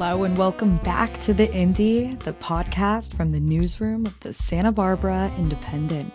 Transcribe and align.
Hello, 0.00 0.22
and 0.22 0.38
welcome 0.38 0.76
back 0.76 1.18
to 1.18 1.34
The 1.34 1.52
Indy, 1.52 2.14
the 2.20 2.32
podcast 2.34 3.14
from 3.14 3.32
the 3.32 3.40
newsroom 3.40 4.06
of 4.06 4.20
the 4.20 4.32
Santa 4.32 4.70
Barbara 4.70 5.28
Independent. 5.36 6.12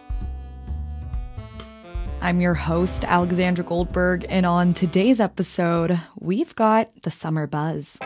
I'm 2.22 2.40
your 2.40 2.54
host, 2.54 3.04
Alexandra 3.04 3.66
Goldberg, 3.66 4.26
and 4.30 4.46
on 4.46 4.74
today's 4.74 5.20
episode, 5.20 6.00
we've 6.18 6.56
got 6.56 6.92
the 7.02 7.12
summer 7.12 7.46
buzz. 7.46 8.00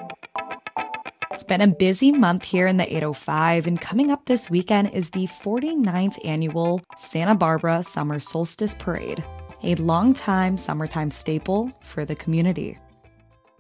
It's 1.32 1.44
been 1.44 1.62
a 1.62 1.68
busy 1.68 2.12
month 2.12 2.44
here 2.44 2.66
in 2.66 2.78
the 2.78 2.96
805, 2.96 3.68
and 3.68 3.80
coming 3.80 4.10
up 4.10 4.26
this 4.26 4.50
weekend 4.50 4.90
is 4.96 5.12
the 5.12 5.28
49th 5.28 6.18
annual 6.26 6.82
Santa 6.98 7.36
Barbara 7.36 7.84
Summer 7.84 8.20
Solstice 8.20 8.74
Parade, 8.80 9.24
a 9.62 9.76
longtime 9.76 10.58
summertime 10.58 11.12
staple 11.12 11.72
for 11.84 12.04
the 12.04 12.16
community. 12.16 12.80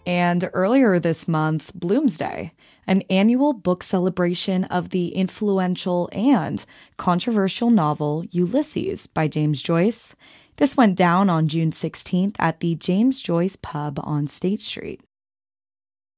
And 0.07 0.49
earlier 0.53 0.99
this 0.99 1.27
month, 1.27 1.73
Bloomsday, 1.77 2.51
an 2.87 3.01
annual 3.09 3.51
book 3.51 3.83
celebration 3.83 4.63
of 4.63 4.91
the 4.91 5.09
influential 5.09 6.09
and 6.13 6.63
controversial 6.95 7.69
novel 7.69 8.23
Ulysses 8.31 9.05
by 9.05 9.27
James 9.27 9.61
Joyce. 9.61 10.15
This 10.55 10.77
went 10.77 10.95
down 10.95 11.29
on 11.29 11.49
June 11.49 11.71
16th 11.71 12.37
at 12.39 12.61
the 12.61 12.75
James 12.75 13.21
Joyce 13.21 13.57
Pub 13.57 13.99
on 14.01 14.29
State 14.29 14.61
Street. 14.61 15.01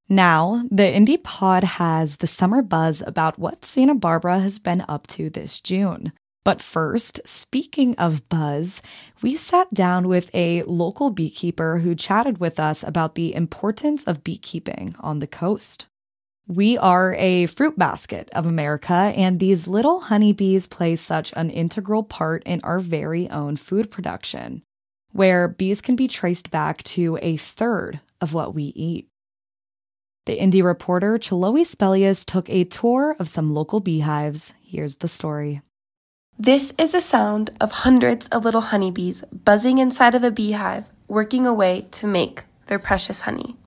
Now, 0.07 0.65
the 0.69 0.93
Indy 0.93 1.17
Pod 1.17 1.63
has 1.63 2.17
the 2.17 2.27
summer 2.27 2.61
buzz 2.61 3.01
about 3.07 3.39
what 3.39 3.65
Santa 3.65 3.95
Barbara 3.95 4.39
has 4.39 4.59
been 4.59 4.85
up 4.87 5.07
to 5.07 5.31
this 5.31 5.59
June. 5.59 6.13
But 6.45 6.61
first, 6.61 7.19
speaking 7.25 7.95
of 7.95 8.27
buzz, 8.29 8.81
we 9.21 9.35
sat 9.35 9.73
down 9.73 10.07
with 10.07 10.33
a 10.33 10.63
local 10.63 11.09
beekeeper 11.09 11.79
who 11.79 11.95
chatted 11.95 12.37
with 12.39 12.59
us 12.59 12.81
about 12.81 13.15
the 13.15 13.35
importance 13.35 14.05
of 14.05 14.23
beekeeping 14.23 14.95
on 14.99 15.19
the 15.19 15.27
coast. 15.27 15.87
We 16.47 16.77
are 16.79 17.13
a 17.13 17.45
fruit 17.45 17.77
basket 17.77 18.29
of 18.33 18.47
America, 18.47 18.93
and 18.93 19.39
these 19.39 19.67
little 19.67 19.99
honeybees 19.99 20.65
play 20.65 20.95
such 20.95 21.31
an 21.35 21.51
integral 21.51 22.03
part 22.03 22.41
in 22.43 22.61
our 22.63 22.79
very 22.79 23.29
own 23.29 23.55
food 23.55 23.91
production, 23.91 24.63
where 25.11 25.47
bees 25.47 25.81
can 25.81 25.95
be 25.95 26.07
traced 26.07 26.49
back 26.49 26.81
to 26.83 27.19
a 27.21 27.37
third 27.37 27.99
of 28.19 28.33
what 28.33 28.55
we 28.55 28.63
eat. 28.75 29.09
The 30.25 30.39
Indy 30.39 30.61
reporter 30.61 31.19
Chiloe 31.19 31.63
Spelius 31.65 32.25
took 32.25 32.49
a 32.49 32.63
tour 32.63 33.15
of 33.19 33.29
some 33.29 33.53
local 33.53 33.79
beehives. 33.79 34.53
Here's 34.61 34.97
the 34.97 35.07
story. 35.07 35.61
This 36.41 36.73
is 36.77 36.93
the 36.93 37.01
sound 37.01 37.49
of 37.59 37.73
hundreds 37.83 38.29
of 38.29 38.45
little 38.45 38.61
honeybees 38.61 39.25
buzzing 39.43 39.77
inside 39.77 40.15
of 40.15 40.23
a 40.23 40.31
beehive, 40.31 40.85
working 41.09 41.45
away 41.45 41.87
to 41.91 42.07
make 42.07 42.45
their 42.67 42.79
precious 42.79 43.19
honey. 43.19 43.57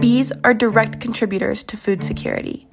Bees 0.00 0.32
are 0.42 0.54
direct 0.54 1.02
contributors 1.02 1.62
to 1.64 1.76
food 1.76 2.02
security. 2.02 2.66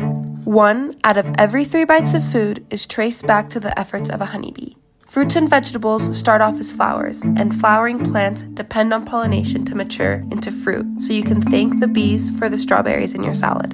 One 0.46 0.94
out 1.04 1.18
of 1.18 1.28
every 1.38 1.66
three 1.66 1.84
bites 1.84 2.14
of 2.14 2.24
food 2.24 2.66
is 2.70 2.86
traced 2.86 3.28
back 3.28 3.50
to 3.50 3.60
the 3.60 3.78
efforts 3.78 4.10
of 4.10 4.22
a 4.22 4.26
honeybee. 4.26 4.76
Fruits 5.06 5.36
and 5.36 5.50
vegetables 5.50 6.18
start 6.18 6.40
off 6.40 6.58
as 6.62 6.72
flowers, 6.72 7.24
and 7.24 7.54
flowering 7.54 8.00
plants 8.06 8.44
depend 8.54 8.94
on 8.94 9.04
pollination 9.04 9.66
to 9.66 9.76
mature 9.76 10.24
into 10.32 10.50
fruit, 10.50 10.86
so 11.02 11.12
you 11.12 11.24
can 11.24 11.42
thank 11.42 11.82
the 11.82 11.90
bees 11.90 12.32
for 12.40 12.48
the 12.48 12.58
strawberries 12.58 13.14
in 13.14 13.22
your 13.22 13.36
salad. 13.36 13.74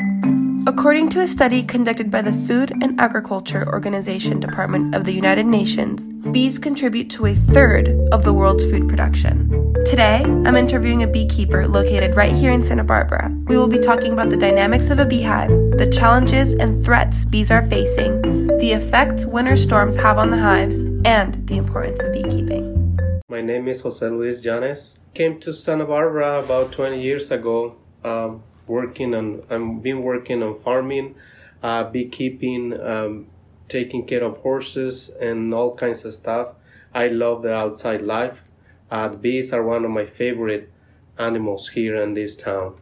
According 0.67 1.09
to 1.09 1.21
a 1.21 1.27
study 1.27 1.63
conducted 1.63 2.11
by 2.11 2.21
the 2.21 2.31
Food 2.31 2.71
and 2.83 3.01
Agriculture 3.01 3.67
Organization 3.67 4.39
Department 4.39 4.93
of 4.93 5.05
the 5.05 5.11
United 5.11 5.47
Nations, 5.47 6.07
bees 6.07 6.59
contribute 6.59 7.09
to 7.11 7.25
a 7.25 7.33
third 7.33 7.89
of 8.11 8.23
the 8.23 8.31
world's 8.31 8.69
food 8.69 8.87
production. 8.87 9.73
Today, 9.87 10.21
I'm 10.23 10.55
interviewing 10.55 11.01
a 11.01 11.07
beekeeper 11.07 11.67
located 11.67 12.15
right 12.15 12.31
here 12.31 12.51
in 12.51 12.61
Santa 12.61 12.83
Barbara. 12.83 13.35
We 13.47 13.57
will 13.57 13.67
be 13.67 13.79
talking 13.79 14.13
about 14.13 14.29
the 14.29 14.37
dynamics 14.37 14.91
of 14.91 14.99
a 14.99 15.05
beehive, 15.05 15.49
the 15.49 15.89
challenges 15.91 16.53
and 16.53 16.85
threats 16.85 17.25
bees 17.25 17.49
are 17.49 17.63
facing, 17.63 18.21
the 18.59 18.73
effects 18.73 19.25
winter 19.25 19.55
storms 19.55 19.95
have 19.95 20.19
on 20.19 20.29
the 20.29 20.37
hives, 20.37 20.83
and 21.05 21.47
the 21.47 21.57
importance 21.57 22.03
of 22.03 22.13
beekeeping. 22.13 22.99
My 23.29 23.41
name 23.41 23.67
is 23.67 23.81
Jose 23.81 24.07
Luis 24.07 24.41
Llanes. 24.41 24.99
Came 25.15 25.39
to 25.39 25.53
Santa 25.53 25.85
Barbara 25.85 26.39
about 26.39 26.71
20 26.71 27.01
years 27.01 27.31
ago. 27.31 27.77
Um, 28.03 28.43
working 28.67 29.13
on 29.13 29.43
I've 29.49 29.83
been 29.83 30.03
working 30.03 30.43
on 30.43 30.59
farming, 30.59 31.15
uh, 31.63 31.83
beekeeping, 31.85 32.79
um, 32.79 33.27
taking 33.69 34.05
care 34.05 34.23
of 34.23 34.37
horses 34.37 35.09
and 35.21 35.53
all 35.53 35.75
kinds 35.75 36.05
of 36.05 36.13
stuff. 36.13 36.49
I 36.93 37.07
love 37.07 37.43
the 37.43 37.53
outside 37.53 38.01
life. 38.01 38.43
Uh, 38.89 39.07
the 39.07 39.17
bees 39.17 39.53
are 39.53 39.63
one 39.63 39.85
of 39.85 39.91
my 39.91 40.05
favorite 40.05 40.69
animals 41.17 41.69
here 41.69 41.95
in 42.01 42.13
this 42.13 42.35
town. 42.35 42.75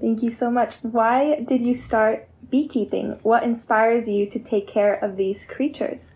Thank 0.00 0.22
you 0.22 0.30
so 0.30 0.50
much. 0.50 0.74
Why 0.82 1.40
did 1.40 1.66
you 1.66 1.74
start 1.74 2.26
beekeeping? 2.50 3.18
What 3.22 3.44
inspires 3.44 4.08
you 4.08 4.26
to 4.30 4.38
take 4.38 4.66
care 4.66 4.94
of 4.94 5.16
these 5.16 5.44
creatures? 5.44 6.12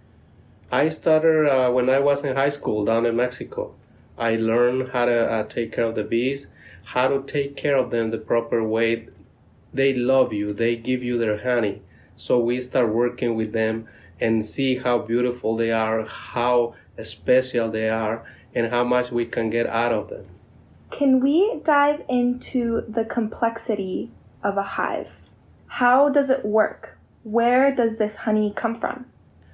I 0.73 0.89
started 0.89 1.49
uh, 1.49 1.71
when 1.71 1.89
I 1.89 2.01
was 2.01 2.25
in 2.25 2.35
high 2.35 2.51
school 2.51 2.85
down 2.85 3.07
in 3.07 3.15
Mexico. 3.15 3.75
I 4.19 4.35
learned 4.37 4.91
how 4.93 5.05
to 5.05 5.31
uh, 5.31 5.43
take 5.45 5.73
care 5.73 5.85
of 5.85 5.95
the 5.95 6.03
bees 6.03 6.49
how 6.87 7.09
to 7.09 7.21
take 7.23 7.57
care 7.57 7.77
of 7.77 7.91
them 7.91 8.11
the 8.11 8.19
proper 8.19 8.63
way. 8.63 9.09
They 9.75 9.93
love 9.93 10.33
you, 10.33 10.53
they 10.53 10.77
give 10.77 11.03
you 11.03 11.19
their 11.19 11.43
honey. 11.43 11.83
So 12.15 12.39
we 12.39 12.61
start 12.61 12.95
working 12.95 13.35
with 13.35 13.53
them 13.53 13.89
and 14.21 14.47
see 14.47 14.79
how 14.79 14.99
beautiful 14.99 15.57
they 15.57 15.73
are, 15.73 16.05
how 16.07 16.75
special 17.03 17.71
they 17.71 17.91
are, 17.91 18.25
and 18.55 18.71
how 18.71 18.85
much 18.85 19.11
we 19.11 19.27
can 19.27 19.51
get 19.51 19.67
out 19.67 19.93
of 19.93 20.09
them. 20.09 20.27
Can 20.91 21.21
we 21.21 21.61
dive 21.65 22.03
into 22.09 22.83
the 22.89 23.05
complexity 23.05 24.11
of 24.43 24.57
a 24.57 24.63
hive? 24.63 25.13
How 25.67 26.09
does 26.09 26.31
it 26.31 26.45
work? 26.45 26.99
Where 27.25 27.75
does 27.75 27.99
this 27.99 28.17
honey 28.17 28.53
come 28.55 28.79
from? 28.79 29.07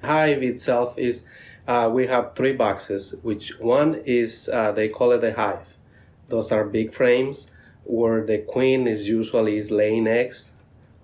Hive 0.05 0.43
itself 0.43 0.99
is, 0.99 1.25
uh, 1.67 1.91
we 1.93 2.07
have 2.09 2.35
three 2.37 2.53
boxes, 2.53 3.15
which 3.23 3.59
one 3.59 4.03
is, 4.05 4.51
uh, 4.53 4.71
they 4.73 4.89
call 4.89 5.13
it 5.13 5.25
a 5.25 5.33
hive. 5.33 5.72
Those 6.33 6.51
are 6.51 6.65
big 6.65 6.95
frames 6.95 7.51
where 7.85 8.25
the 8.25 8.39
queen 8.39 8.87
is 8.87 9.07
usually 9.07 9.59
is 9.59 9.71
laying 9.71 10.07
eggs. 10.07 10.53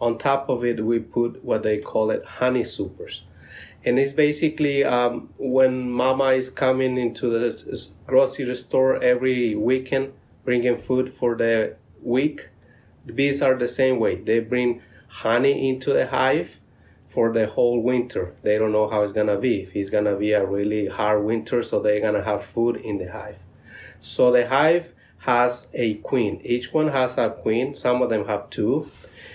On 0.00 0.16
top 0.16 0.48
of 0.48 0.64
it, 0.64 0.82
we 0.82 1.00
put 1.00 1.44
what 1.44 1.62
they 1.62 1.76
call 1.76 2.10
it 2.10 2.24
honey 2.24 2.64
supers. 2.64 3.20
And 3.84 3.98
it's 3.98 4.14
basically 4.14 4.84
um, 4.84 5.28
when 5.36 5.90
mama 5.90 6.28
is 6.32 6.48
coming 6.48 6.96
into 6.96 7.28
the 7.28 7.86
grocery 8.06 8.56
store 8.56 9.02
every 9.02 9.54
weekend, 9.54 10.14
bringing 10.46 10.78
food 10.78 11.12
for 11.12 11.36
the 11.36 11.76
week. 12.02 12.48
The 13.04 13.12
bees 13.12 13.42
are 13.42 13.54
the 13.54 13.68
same 13.68 13.98
way. 13.98 14.14
They 14.16 14.40
bring 14.40 14.80
honey 15.08 15.68
into 15.68 15.92
the 15.92 16.06
hive 16.06 16.56
for 17.06 17.34
the 17.34 17.48
whole 17.48 17.82
winter. 17.82 18.32
They 18.42 18.56
don't 18.56 18.72
know 18.72 18.88
how 18.88 19.02
it's 19.02 19.12
gonna 19.12 19.38
be. 19.38 19.64
If 19.64 19.76
it's 19.76 19.90
gonna 19.90 20.16
be 20.16 20.32
a 20.32 20.46
really 20.46 20.86
hard 20.86 21.22
winter, 21.22 21.62
so 21.62 21.80
they're 21.80 22.00
gonna 22.00 22.24
have 22.24 22.46
food 22.46 22.76
in 22.76 22.96
the 22.96 23.12
hive. 23.12 23.36
So 24.00 24.32
the 24.32 24.48
hive 24.48 24.86
has 25.28 25.66
a 25.74 25.92
queen. 25.96 26.40
Each 26.42 26.72
one 26.72 26.88
has 26.88 27.18
a 27.18 27.28
queen. 27.28 27.74
Some 27.74 28.00
of 28.00 28.08
them 28.08 28.26
have 28.26 28.48
two. 28.48 28.90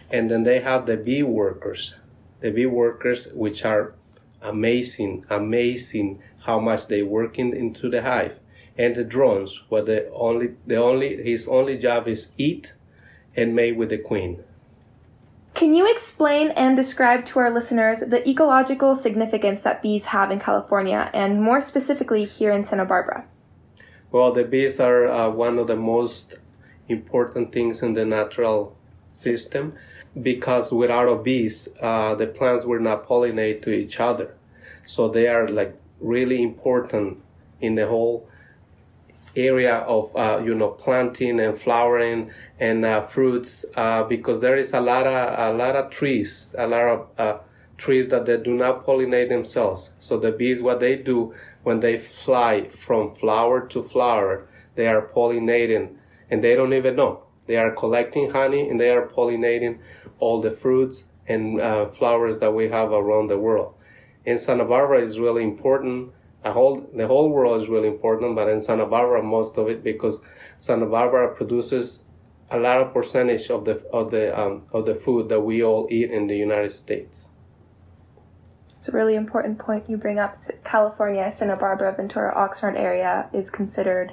And 0.09 0.31
then 0.31 0.41
they 0.41 0.59
have 0.59 0.87
the 0.87 0.97
bee 0.97 1.21
workers. 1.21 1.93
The 2.39 2.49
bee 2.49 2.65
workers, 2.65 3.27
which 3.31 3.63
are 3.63 3.93
amazing, 4.41 5.25
amazing 5.29 6.19
how 6.45 6.59
much 6.59 6.87
they 6.87 7.03
work 7.03 7.37
in, 7.37 7.53
into 7.53 7.91
the 7.91 8.01
hive. 8.01 8.39
And 8.75 8.95
the 8.95 9.03
drones, 9.03 9.61
where 9.69 9.83
the 9.83 10.11
only, 10.13 10.55
the 10.65 10.77
only, 10.77 11.21
his 11.21 11.47
only 11.47 11.77
job 11.77 12.07
is 12.07 12.31
eat 12.39 12.73
and 13.35 13.55
mate 13.55 13.77
with 13.77 13.89
the 13.89 13.99
queen. 13.99 14.43
Can 15.53 15.75
you 15.75 15.85
explain 15.91 16.49
and 16.51 16.75
describe 16.75 17.23
to 17.27 17.37
our 17.37 17.53
listeners 17.53 17.99
the 17.99 18.27
ecological 18.27 18.95
significance 18.95 19.61
that 19.61 19.83
bees 19.83 20.05
have 20.05 20.31
in 20.31 20.39
California 20.39 21.11
and 21.13 21.39
more 21.39 21.61
specifically 21.61 22.25
here 22.25 22.51
in 22.51 22.65
Santa 22.65 22.85
Barbara? 22.85 23.27
Well, 24.13 24.31
the 24.31 24.43
bees 24.43 24.79
are 24.79 25.09
uh, 25.09 25.31
one 25.31 25.57
of 25.57 25.65
the 25.65 25.75
most 25.75 26.35
important 26.87 27.51
things 27.51 27.81
in 27.81 27.95
the 27.95 28.05
natural 28.05 28.77
system 29.11 29.73
because 30.21 30.71
without 30.71 31.23
bees, 31.23 31.67
uh, 31.81 32.13
the 32.13 32.27
plants 32.27 32.63
will 32.63 32.79
not 32.79 33.07
pollinate 33.07 33.63
to 33.63 33.71
each 33.71 33.99
other. 33.99 34.35
So 34.85 35.09
they 35.09 35.27
are 35.27 35.47
like 35.47 35.75
really 35.99 36.43
important 36.43 37.23
in 37.59 37.73
the 37.73 37.87
whole 37.87 38.29
area 39.35 39.77
of 39.77 40.15
uh, 40.15 40.39
you 40.45 40.53
know 40.53 40.69
planting 40.69 41.39
and 41.39 41.57
flowering 41.57 42.29
and 42.59 42.85
uh, 42.85 43.07
fruits 43.07 43.65
uh, 43.75 44.03
because 44.03 44.41
there 44.41 44.55
is 44.55 44.73
a 44.73 44.79
lot 44.79 45.07
of 45.07 45.55
a 45.55 45.57
lot 45.57 45.75
of 45.75 45.89
trees, 45.89 46.53
a 46.55 46.67
lot 46.67 46.87
of 46.87 47.07
uh, 47.17 47.39
trees 47.79 48.09
that 48.09 48.27
they 48.27 48.37
do 48.37 48.53
not 48.53 48.85
pollinate 48.85 49.29
themselves. 49.29 49.89
So 49.99 50.19
the 50.19 50.31
bees, 50.31 50.61
what 50.61 50.81
they 50.81 50.97
do 50.97 51.33
when 51.63 51.79
they 51.79 51.97
fly 51.97 52.67
from 52.69 53.13
flower 53.15 53.65
to 53.67 53.81
flower, 53.81 54.47
they 54.75 54.87
are 54.87 55.07
pollinating 55.07 55.95
and 56.29 56.43
they 56.43 56.55
don't 56.55 56.73
even 56.73 56.95
know. 56.95 57.23
They 57.47 57.57
are 57.57 57.71
collecting 57.71 58.31
honey 58.31 58.69
and 58.69 58.79
they 58.79 58.91
are 58.91 59.07
pollinating 59.07 59.79
all 60.19 60.41
the 60.41 60.51
fruits 60.51 61.05
and 61.27 61.59
uh, 61.59 61.89
flowers 61.89 62.37
that 62.37 62.53
we 62.53 62.69
have 62.69 62.91
around 62.91 63.27
the 63.27 63.37
world. 63.37 63.73
In 64.25 64.39
Santa 64.39 64.65
Barbara 64.65 65.01
is 65.01 65.19
really 65.19 65.43
important. 65.43 66.11
The 66.43 66.51
whole, 66.51 66.89
the 66.93 67.07
whole 67.07 67.29
world 67.29 67.61
is 67.61 67.69
really 67.69 67.87
important, 67.87 68.35
but 68.35 68.49
in 68.49 68.61
Santa 68.61 68.85
Barbara, 68.85 69.23
most 69.23 69.57
of 69.57 69.69
it 69.69 69.83
because 69.83 70.19
Santa 70.57 70.85
Barbara 70.85 71.33
produces 71.35 72.03
a 72.49 72.57
lot 72.57 72.81
of 72.81 72.93
percentage 72.93 73.49
of 73.49 73.65
the 73.65 73.81
of 73.91 74.11
the 74.11 74.37
um, 74.37 74.63
of 74.71 74.85
the 74.85 74.95
food 74.95 75.29
that 75.29 75.41
we 75.41 75.63
all 75.63 75.87
eat 75.89 76.11
in 76.11 76.27
the 76.27 76.35
United 76.35 76.71
States. 76.71 77.27
It's 78.83 78.89
a 78.89 78.91
really 78.91 79.15
important 79.15 79.59
point 79.59 79.89
you 79.89 79.95
bring 79.95 80.19
up. 80.19 80.35
California, 80.65 81.31
Santa 81.31 81.55
Barbara, 81.55 81.95
Ventura, 81.95 82.35
Oxnard 82.35 82.77
area 82.77 83.29
is 83.31 83.49
considered 83.49 84.11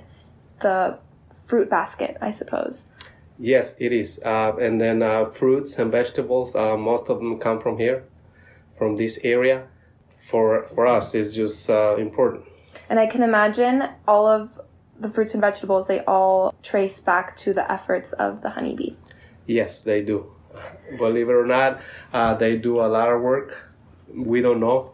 the 0.61 0.97
fruit 1.43 1.69
basket, 1.69 2.17
I 2.21 2.31
suppose. 2.31 2.87
Yes, 3.37 3.75
it 3.81 3.93
is. 3.93 4.21
Uh, 4.25 4.55
and 4.61 4.81
then 4.81 5.03
uh, 5.03 5.25
fruits 5.25 5.75
and 5.75 5.91
vegetables, 5.91 6.55
uh, 6.55 6.77
most 6.77 7.09
of 7.09 7.19
them 7.19 7.41
come 7.41 7.61
from 7.61 7.79
here, 7.79 8.05
from 8.79 8.95
this 8.95 9.19
area. 9.25 9.67
For 10.21 10.69
for 10.73 10.87
us, 10.87 11.17
it's 11.17 11.35
just 11.35 11.69
uh, 11.69 11.97
important. 11.97 12.45
And 12.89 13.01
I 13.01 13.09
can 13.09 13.25
imagine 13.25 13.89
all 14.07 14.29
of 14.29 14.61
the 15.01 15.11
fruits 15.11 15.35
and 15.35 15.41
vegetables, 15.41 15.89
they 15.89 16.05
all 16.05 16.55
trace 16.63 17.01
back 17.01 17.37
to 17.39 17.53
the 17.53 17.67
efforts 17.73 18.13
of 18.13 18.43
the 18.43 18.51
honeybee. 18.51 18.95
Yes, 19.49 19.81
they 19.81 20.01
do. 20.01 20.31
Believe 20.97 21.29
it 21.29 21.33
or 21.33 21.47
not, 21.47 21.81
uh, 22.13 22.35
they 22.35 22.57
do 22.57 22.79
a 22.79 22.87
lot 22.87 23.09
of 23.09 23.21
work. 23.21 23.70
We 24.15 24.41
don't 24.41 24.61
know. 24.61 24.93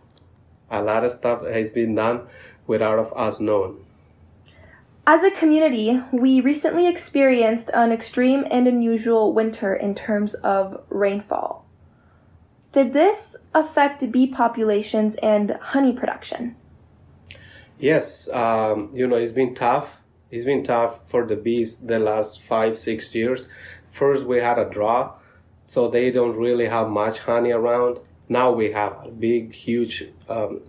A 0.71 0.83
lot 0.83 1.05
of 1.05 1.13
stuff 1.13 1.45
has 1.47 1.71
been 1.71 1.95
done 1.95 2.27
without 2.67 2.99
of 2.99 3.13
us 3.17 3.41
knowing. 3.41 3.85
As 5.07 5.23
a 5.23 5.31
community, 5.31 6.03
we 6.11 6.41
recently 6.41 6.89
experienced 6.89 7.71
an 7.73 7.93
extreme 7.93 8.45
and 8.51 8.67
unusual 8.67 9.33
winter 9.33 9.73
in 9.73 9.95
terms 9.95 10.35
of 10.35 10.83
rainfall. 10.89 11.65
Did 12.73 12.93
this 12.93 13.37
affect 13.55 14.11
bee 14.11 14.27
populations 14.27 15.15
and 15.23 15.53
honey 15.63 15.93
production? 15.93 16.57
Yes, 17.79 18.29
um, 18.31 18.91
you 18.93 19.07
know, 19.07 19.17
it's 19.17 19.33
been 19.33 19.55
tough. 19.55 19.91
It's 20.31 20.45
been 20.45 20.65
tough 20.65 20.99
for 21.09 21.25
the 21.25 21.37
bees 21.37 21.77
the 21.77 22.01
last 22.01 22.43
five, 22.43 22.77
six 22.77 23.15
years. 23.15 23.47
First, 23.91 24.27
we 24.27 24.41
had 24.41 24.59
a 24.59 24.69
drought, 24.69 25.23
so 25.67 25.89
they 25.89 26.11
don't 26.11 26.37
really 26.37 26.67
have 26.67 26.89
much 26.89 27.21
honey 27.21 27.53
around. 27.53 27.99
Now 28.29 28.51
we 28.53 28.73
have 28.73 29.05
a 29.05 29.09
big, 29.09 29.55
huge 29.55 30.05
um, 30.29 30.61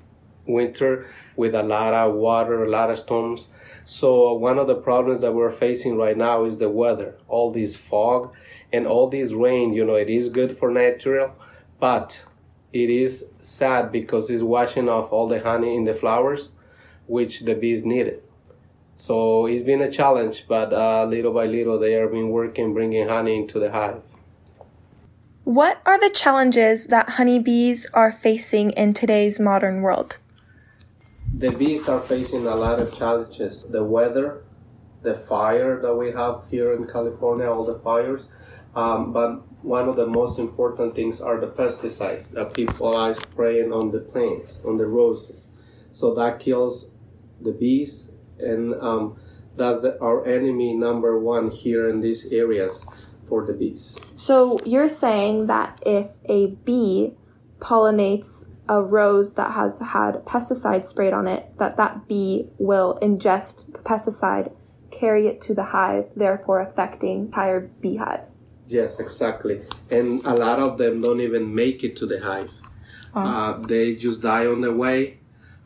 winter 0.45 1.07
with 1.35 1.55
a 1.55 1.63
lot 1.63 1.93
of 1.93 2.13
water, 2.15 2.63
a 2.63 2.69
lot 2.69 2.89
of 2.89 2.99
storms. 2.99 3.49
So, 3.85 4.33
one 4.33 4.59
of 4.59 4.67
the 4.67 4.75
problems 4.75 5.21
that 5.21 5.33
we're 5.33 5.51
facing 5.51 5.97
right 5.97 6.17
now 6.17 6.43
is 6.43 6.57
the 6.57 6.69
weather. 6.69 7.15
All 7.27 7.51
this 7.51 7.75
fog 7.75 8.33
and 8.73 8.85
all 8.85 9.09
this 9.09 9.31
rain, 9.31 9.73
you 9.73 9.85
know, 9.85 9.95
it 9.95 10.09
is 10.09 10.29
good 10.29 10.57
for 10.57 10.69
natural, 10.69 11.33
but 11.79 12.21
it 12.73 12.89
is 12.89 13.25
sad 13.39 13.91
because 13.91 14.29
it's 14.29 14.43
washing 14.43 14.89
off 14.89 15.11
all 15.11 15.27
the 15.27 15.39
honey 15.39 15.75
in 15.75 15.85
the 15.85 15.93
flowers 15.93 16.51
which 17.07 17.41
the 17.41 17.55
bees 17.55 17.85
needed. 17.85 18.21
So 18.95 19.45
it's 19.45 19.63
been 19.63 19.81
a 19.81 19.91
challenge, 19.91 20.45
but 20.47 20.73
uh, 20.73 21.05
little 21.05 21.33
by 21.33 21.45
little 21.45 21.79
they 21.79 21.93
have 21.93 22.11
been 22.11 22.29
working, 22.29 22.73
bringing 22.73 23.07
honey 23.07 23.37
into 23.37 23.59
the 23.59 23.71
hive. 23.71 24.01
What 25.47 25.79
are 25.85 25.97
the 25.97 26.09
challenges 26.09 26.87
that 26.87 27.11
honeybees 27.11 27.85
are 27.93 28.11
facing 28.11 28.71
in 28.71 28.93
today's 28.93 29.39
modern 29.39 29.81
world? 29.81 30.17
The 31.33 31.51
bees 31.51 31.87
are 31.87 32.01
facing 32.01 32.45
a 32.45 32.53
lot 32.53 32.81
of 32.81 32.93
challenges. 32.93 33.63
The 33.63 33.81
weather, 33.81 34.43
the 35.03 35.15
fire 35.15 35.81
that 35.81 35.95
we 35.95 36.11
have 36.11 36.43
here 36.51 36.73
in 36.73 36.85
California, 36.85 37.49
all 37.49 37.65
the 37.65 37.79
fires. 37.79 38.27
Um, 38.75 39.13
but 39.13 39.41
one 39.63 39.87
of 39.87 39.95
the 39.95 40.05
most 40.05 40.37
important 40.37 40.97
things 40.97 41.21
are 41.21 41.39
the 41.39 41.47
pesticides 41.47 42.29
that 42.31 42.53
people 42.53 42.93
are 42.93 43.13
spraying 43.13 43.71
on 43.71 43.91
the 43.91 44.01
plants, 44.01 44.59
on 44.65 44.77
the 44.77 44.85
roses. 44.85 45.47
So 45.93 46.13
that 46.15 46.41
kills 46.41 46.89
the 47.39 47.53
bees, 47.53 48.11
and 48.37 48.75
um, 48.81 49.17
that's 49.55 49.79
the, 49.79 49.97
our 50.01 50.27
enemy 50.27 50.73
number 50.73 51.17
one 51.17 51.51
here 51.51 51.87
in 51.87 52.01
these 52.01 52.25
areas 52.33 52.85
for 53.27 53.45
the 53.45 53.53
bees. 53.53 53.97
So 54.15 54.59
you're 54.65 54.89
saying 54.89 55.47
that 55.47 55.79
if 55.85 56.07
a 56.25 56.47
bee 56.47 57.15
pollinates 57.59 58.45
a 58.69 58.81
rose 58.83 59.35
that 59.35 59.51
has 59.51 59.79
had 59.79 60.25
pesticide 60.25 60.83
sprayed 60.83 61.13
on 61.13 61.27
it, 61.27 61.57
that 61.57 61.77
that 61.77 62.07
bee 62.07 62.49
will 62.57 62.99
ingest 63.01 63.71
the 63.71 63.79
pesticide, 63.79 64.53
carry 64.91 65.27
it 65.27 65.41
to 65.41 65.53
the 65.53 65.63
hive, 65.63 66.05
therefore 66.15 66.59
affecting 66.61 67.27
entire 67.27 67.61
beehives. 67.81 68.35
Yes, 68.67 68.99
exactly. 68.99 69.61
And 69.89 70.25
a 70.25 70.33
lot 70.33 70.59
of 70.59 70.77
them 70.77 71.01
don't 71.01 71.21
even 71.21 71.55
make 71.55 71.83
it 71.83 71.95
to 71.97 72.05
the 72.05 72.19
hive. 72.19 72.51
Uh, 73.13 73.53
they 73.65 73.95
just 73.95 74.21
die 74.21 74.45
on 74.45 74.61
the 74.61 74.71
way 74.71 75.17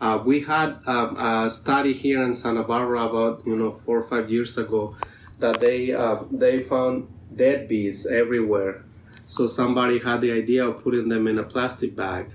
uh, 0.02 0.20
we 0.26 0.42
had 0.42 0.80
um, 0.88 1.16
a 1.16 1.50
study 1.50 1.94
here 1.94 2.24
in 2.24 2.34
Santa 2.34 2.64
Barbara 2.64 3.06
about 3.06 3.46
you 3.46 3.56
know 3.56 3.72
four 3.86 4.00
or 4.00 4.04
five 4.04 4.32
years 4.32 4.58
ago 4.58 4.96
that 5.38 5.62
they 5.62 5.94
uh, 5.94 6.24
they 6.32 6.60
found 6.60 7.08
dead 7.36 7.68
bees 7.68 8.06
everywhere. 8.06 8.84
So 9.26 9.48
somebody 9.48 10.00
had 10.00 10.22
the 10.22 10.32
idea 10.32 10.68
of 10.68 10.84
putting 10.84 11.10
them 11.10 11.28
in 11.28 11.38
a 11.38 11.44
plastic 11.44 11.96
bag. 11.96 12.32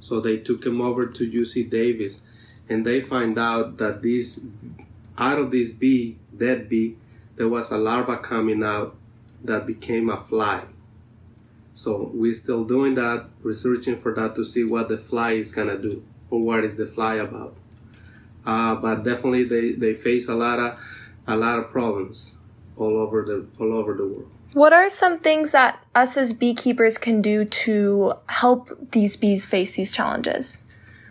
So 0.00 0.20
they 0.20 0.38
took 0.38 0.62
them 0.62 0.80
over 0.80 1.06
to 1.06 1.30
UC 1.30 1.70
Davis, 1.70 2.20
and 2.68 2.86
they 2.86 3.00
find 3.00 3.38
out 3.38 3.78
that 3.78 4.02
these 4.02 4.40
out 5.18 5.38
of 5.38 5.50
this 5.50 5.72
bee, 5.72 6.18
dead 6.36 6.68
bee, 6.68 6.96
there 7.36 7.48
was 7.48 7.70
a 7.70 7.78
larva 7.78 8.16
coming 8.16 8.62
out 8.62 8.96
that 9.44 9.66
became 9.66 10.08
a 10.08 10.22
fly. 10.22 10.64
So 11.74 12.10
we're 12.12 12.34
still 12.34 12.64
doing 12.64 12.94
that, 12.94 13.28
researching 13.42 13.96
for 13.98 14.14
that 14.14 14.34
to 14.36 14.44
see 14.44 14.64
what 14.64 14.88
the 14.88 14.98
fly 14.98 15.32
is 15.32 15.52
gonna 15.52 15.78
do 15.78 16.02
or 16.30 16.40
what 16.40 16.64
is 16.64 16.76
the 16.76 16.86
fly 16.86 17.16
about. 17.16 17.56
Uh, 18.44 18.74
but 18.74 19.04
definitely 19.04 19.44
they, 19.44 19.72
they 19.72 19.94
face 19.94 20.28
a 20.28 20.34
lot 20.34 20.58
of 20.58 20.78
a 21.28 21.36
lot 21.36 21.58
of 21.58 21.70
problems 21.70 22.34
all 22.76 22.96
over 22.96 23.22
the 23.22 23.46
all 23.62 23.72
over 23.74 23.94
the 23.94 24.06
world. 24.06 24.30
What 24.54 24.72
are 24.72 24.90
some 24.90 25.18
things 25.18 25.52
that 25.52 25.82
us 25.94 26.16
as 26.16 26.32
beekeepers 26.32 26.98
can 26.98 27.22
do 27.22 27.44
to 27.44 28.14
help 28.28 28.90
these 28.92 29.16
bees 29.16 29.46
face 29.46 29.76
these 29.76 29.90
challenges? 29.90 30.62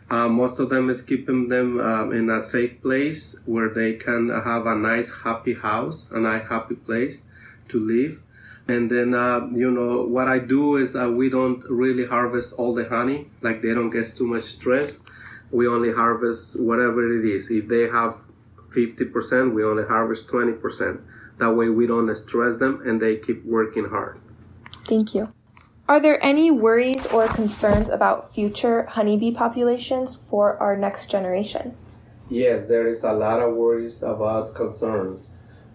Uh, 0.10 0.28
most 0.28 0.60
of 0.60 0.70
them 0.70 0.90
is 0.90 1.02
keeping 1.02 1.48
them 1.48 1.80
um, 1.80 2.12
in 2.12 2.30
a 2.30 2.42
safe 2.42 2.82
place 2.82 3.36
where 3.46 3.70
they 3.70 3.94
can 3.94 4.30
have 4.30 4.68
a 4.68 4.76
nice, 4.76 5.22
happy 5.24 5.54
house, 5.54 6.10
a 6.12 6.20
nice, 6.20 6.48
happy 6.50 6.76
place 6.76 7.24
to 7.70 7.80
live. 7.80 8.22
And 8.68 8.92
then, 8.92 9.16
uh, 9.16 9.48
you 9.54 9.72
know, 9.72 10.04
what 10.04 10.28
I 10.28 10.38
do 10.38 10.76
is 10.76 10.96
uh, 10.96 11.10
we 11.10 11.30
don't 11.30 11.64
really 11.70 12.06
harvest 12.06 12.54
all 12.54 12.76
the 12.76 12.88
honey, 12.88 13.30
like 13.42 13.62
they 13.62 13.74
don't 13.74 13.90
get 13.90 14.06
too 14.08 14.28
much 14.28 14.44
stress 14.44 15.02
we 15.52 15.68
only 15.68 15.92
harvest 15.92 16.60
whatever 16.60 17.20
it 17.20 17.26
is. 17.26 17.52
If 17.52 17.68
they 17.68 17.88
have 17.90 18.16
50%, 18.70 19.54
we 19.54 19.64
only 19.64 19.84
harvest 19.84 20.28
20%. 20.28 21.02
That 21.42 21.56
way 21.56 21.70
we 21.70 21.88
don't 21.88 22.14
stress 22.14 22.58
them 22.58 22.84
and 22.86 23.02
they 23.02 23.18
keep 23.18 23.44
working 23.44 23.86
hard. 23.86 24.22
Thank 24.86 25.16
you. 25.16 25.34
Are 25.90 26.00
there 26.00 26.24
any 26.24 26.52
worries 26.52 27.08
or 27.08 27.28
concerns 27.28 27.90
about 27.90 28.32
future 28.32 28.84
honeybee 28.84 29.34
populations 29.34 30.16
for 30.16 30.56
our 30.58 30.78
next 30.78 31.10
generation? 31.10 31.76
Yes, 32.30 32.68
there 32.68 32.88
is 32.88 33.04
a 33.04 33.12
lot 33.12 33.40
of 33.40 33.56
worries 33.56 34.04
about 34.04 34.54
concerns 34.54 35.30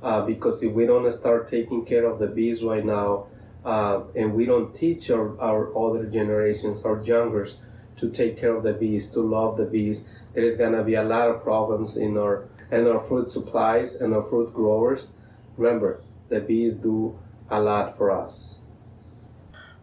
uh, 0.04 0.20
because 0.22 0.62
if 0.62 0.72
we 0.72 0.86
don't 0.86 1.10
start 1.12 1.48
taking 1.48 1.84
care 1.84 2.06
of 2.06 2.20
the 2.20 2.28
bees 2.28 2.62
right 2.62 2.84
now 2.84 3.26
uh, 3.64 4.02
and 4.14 4.34
we 4.34 4.44
don't 4.46 4.72
teach 4.72 5.10
our, 5.10 5.36
our 5.40 5.76
other 5.76 6.06
generations, 6.06 6.84
our 6.84 7.02
youngers, 7.02 7.58
to 7.96 8.08
take 8.08 8.38
care 8.38 8.54
of 8.54 8.62
the 8.62 8.72
bees, 8.72 9.10
to 9.10 9.20
love 9.20 9.56
the 9.56 9.64
bees. 9.64 10.04
There 10.32 10.44
is 10.44 10.56
gonna 10.56 10.84
be 10.84 10.94
a 10.94 11.02
lot 11.02 11.28
of 11.28 11.42
problems 11.42 11.96
in 11.96 12.16
our 12.16 12.44
and 12.70 12.86
our 12.86 13.02
fruit 13.02 13.32
supplies 13.32 13.96
and 13.96 14.14
our 14.14 14.22
fruit 14.22 14.54
growers. 14.54 15.08
Remember, 15.56 16.02
the 16.28 16.40
bees 16.40 16.76
do 16.76 17.18
a 17.50 17.60
lot 17.60 17.96
for 17.96 18.10
us. 18.10 18.58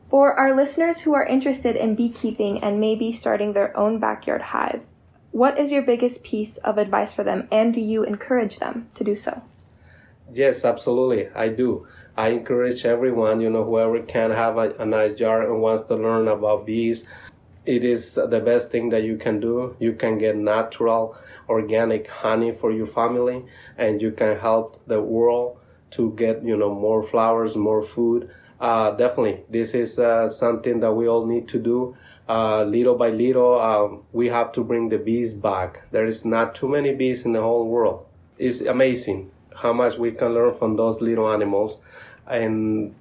For 0.09 0.33
our 0.33 0.55
listeners 0.55 1.01
who 1.01 1.13
are 1.13 1.25
interested 1.25 1.75
in 1.75 1.95
beekeeping 1.95 2.63
and 2.63 2.79
maybe 2.79 3.13
starting 3.13 3.53
their 3.53 3.75
own 3.75 3.99
backyard 3.99 4.41
hive, 4.41 4.83
what 5.31 5.59
is 5.59 5.71
your 5.71 5.81
biggest 5.81 6.23
piece 6.23 6.57
of 6.57 6.77
advice 6.77 7.13
for 7.13 7.23
them 7.23 7.47
and 7.51 7.73
do 7.73 7.81
you 7.81 8.03
encourage 8.03 8.59
them 8.59 8.89
to 8.93 9.03
do 9.03 9.15
so? 9.15 9.41
Yes, 10.31 10.63
absolutely. 10.63 11.29
I 11.35 11.47
do. 11.47 11.87
I 12.15 12.29
encourage 12.29 12.85
everyone, 12.85 13.41
you 13.41 13.49
know, 13.49 13.63
whoever 13.63 13.99
can 14.03 14.29
have 14.29 14.57
a, 14.57 14.75
a 14.77 14.85
nice 14.85 15.17
jar 15.17 15.41
and 15.41 15.61
wants 15.61 15.83
to 15.87 15.95
learn 15.95 16.27
about 16.27 16.67
bees, 16.67 17.07
it 17.65 17.83
is 17.83 18.15
the 18.15 18.41
best 18.43 18.69
thing 18.69 18.89
that 18.89 19.03
you 19.03 19.17
can 19.17 19.39
do. 19.39 19.75
You 19.79 19.93
can 19.93 20.17
get 20.17 20.35
natural, 20.35 21.17
organic 21.49 22.07
honey 22.07 22.51
for 22.51 22.71
your 22.71 22.87
family, 22.87 23.45
and 23.77 24.01
you 24.01 24.11
can 24.11 24.37
help 24.37 24.81
the 24.85 25.01
world 25.01 25.57
to 25.93 26.11
get 26.11 26.43
you 26.43 26.57
know 26.57 26.73
more 26.73 27.03
flowers, 27.03 27.55
more 27.55 27.83
food. 27.83 28.29
Uh, 28.59 28.91
definitely, 28.91 29.43
this 29.49 29.73
is 29.73 29.99
uh, 29.99 30.29
something 30.29 30.79
that 30.79 30.93
we 30.93 31.07
all 31.07 31.25
need 31.25 31.47
to 31.49 31.59
do. 31.59 31.95
Uh, 32.29 32.63
little 32.63 32.95
by 32.95 33.09
little, 33.09 33.59
um, 33.59 34.03
we 34.13 34.27
have 34.27 34.51
to 34.53 34.63
bring 34.63 34.87
the 34.89 34.97
bees 34.97 35.33
back. 35.33 35.81
There 35.91 36.05
is 36.05 36.23
not 36.23 36.55
too 36.55 36.69
many 36.69 36.93
bees 36.93 37.25
in 37.25 37.33
the 37.33 37.41
whole 37.41 37.67
world. 37.67 38.05
It's 38.37 38.61
amazing 38.61 39.31
how 39.55 39.73
much 39.73 39.97
we 39.97 40.11
can 40.11 40.33
learn 40.33 40.53
from 40.53 40.77
those 40.77 41.01
little 41.01 41.29
animals, 41.29 41.79
and 42.25 42.95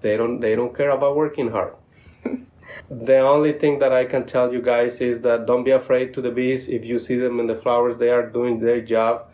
they 0.00 0.16
don't 0.16 0.40
they 0.40 0.54
don't 0.54 0.76
care 0.76 0.90
about 0.90 1.16
working 1.16 1.50
hard. 1.50 1.74
The 2.90 3.18
only 3.18 3.52
thing 3.52 3.78
that 3.78 3.92
I 3.92 4.04
can 4.04 4.26
tell 4.26 4.52
you 4.52 4.60
guys 4.60 5.00
is 5.00 5.20
that 5.22 5.46
don't 5.46 5.64
be 5.64 5.70
afraid 5.70 6.12
to 6.14 6.20
the 6.20 6.30
bees. 6.30 6.68
If 6.68 6.84
you 6.84 6.98
see 6.98 7.16
them 7.16 7.38
in 7.38 7.46
the 7.46 7.54
flowers, 7.54 7.98
they 7.98 8.10
are 8.10 8.28
doing 8.28 8.58
their 8.58 8.80
job. 8.80 9.30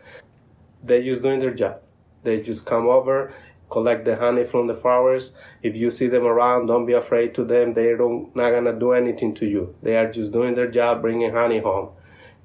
They're 0.83 1.03
just 1.03 1.21
doing 1.21 1.39
their 1.39 1.53
job. 1.53 1.81
They 2.23 2.41
just 2.41 2.65
come 2.65 2.87
over 2.87 3.33
collect 3.71 4.05
the 4.05 4.17
honey 4.17 4.43
from 4.43 4.67
the 4.67 4.75
flowers. 4.75 5.31
If 5.63 5.75
you 5.75 5.89
see 5.89 6.07
them 6.07 6.25
around, 6.25 6.67
don't 6.67 6.85
be 6.85 6.93
afraid 6.93 7.33
to 7.35 7.43
them. 7.43 7.73
They 7.73 7.95
don't 7.95 8.35
not 8.35 8.51
gonna 8.51 8.77
do 8.77 8.91
anything 8.91 9.33
to 9.35 9.45
you. 9.47 9.73
They 9.81 9.97
are 9.97 10.11
just 10.11 10.31
doing 10.31 10.53
their 10.53 10.69
job, 10.69 11.01
bringing 11.01 11.31
honey 11.31 11.59
home. 11.59 11.89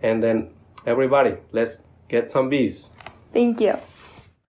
And 0.00 0.22
then 0.22 0.50
everybody, 0.86 1.34
let's 1.52 1.82
get 2.08 2.30
some 2.30 2.48
bees. 2.48 2.90
Thank 3.32 3.60
you. 3.60 3.76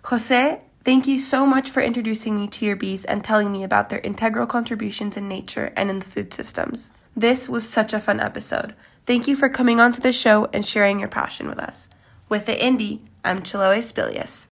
Jose, 0.05 0.61
thank 0.85 1.07
you 1.07 1.17
so 1.17 1.45
much 1.45 1.69
for 1.69 1.81
introducing 1.81 2.39
me 2.39 2.47
to 2.47 2.65
your 2.65 2.77
bees 2.77 3.03
and 3.03 3.23
telling 3.23 3.51
me 3.51 3.63
about 3.63 3.89
their 3.89 3.99
integral 3.99 4.45
contributions 4.45 5.17
in 5.17 5.27
nature 5.27 5.73
and 5.75 5.89
in 5.89 5.99
the 5.99 6.05
food 6.05 6.33
systems. 6.33 6.93
This 7.15 7.49
was 7.49 7.67
such 7.67 7.91
a 7.91 7.99
fun 7.99 8.19
episode. 8.19 8.75
Thank 9.03 9.27
you 9.27 9.35
for 9.35 9.49
coming 9.49 9.79
onto 9.79 10.01
the 10.01 10.13
show 10.13 10.47
and 10.53 10.63
sharing 10.63 10.99
your 10.99 11.09
passion 11.09 11.47
with 11.47 11.57
us. 11.57 11.89
With 12.29 12.45
the 12.45 12.63
Indy, 12.63 13.01
I'm 13.23 13.41
Chiloe 13.41 13.81
Spelius. 13.81 14.47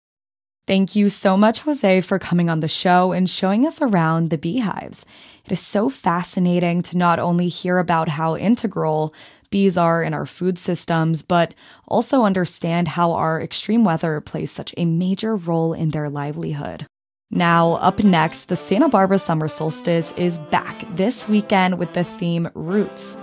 Thank 0.66 0.96
you 0.96 1.10
so 1.10 1.36
much, 1.36 1.62
Jose, 1.62 2.00
for 2.02 2.18
coming 2.18 2.50
on 2.50 2.62
the 2.62 2.70
show 2.70 3.12
and 3.12 3.30
showing 3.30 3.68
us 3.68 3.82
around 3.82 4.30
the 4.30 4.38
beehives. 4.38 5.06
It 5.46 5.52
is 5.52 5.60
so 5.60 5.90
fascinating 5.90 6.82
to 6.84 6.98
not 6.98 7.20
only 7.20 7.50
hear 7.50 7.80
about 7.80 8.08
how 8.08 8.38
integral 8.38 9.14
bees 9.50 9.78
are 9.78 10.02
in 10.02 10.14
our 10.14 10.26
food 10.26 10.58
systems, 10.58 11.22
but 11.22 11.54
also 11.86 12.24
understand 12.24 12.88
how 12.88 13.12
our 13.12 13.42
extreme 13.42 13.84
weather 13.84 14.22
plays 14.22 14.52
such 14.52 14.74
a 14.78 14.86
major 14.86 15.36
role 15.36 15.74
in 15.74 15.92
their 15.92 16.10
livelihood. 16.10 16.88
Now, 17.30 17.74
up 17.74 18.02
next, 18.02 18.46
the 18.46 18.56
Santa 18.56 18.88
Barbara 18.88 19.20
summer 19.20 19.50
solstice 19.50 20.14
is 20.14 20.40
back 20.40 20.86
this 20.96 21.28
weekend 21.28 21.78
with 21.78 21.92
the 21.92 22.06
theme 22.06 22.48
Roots. 22.56 23.18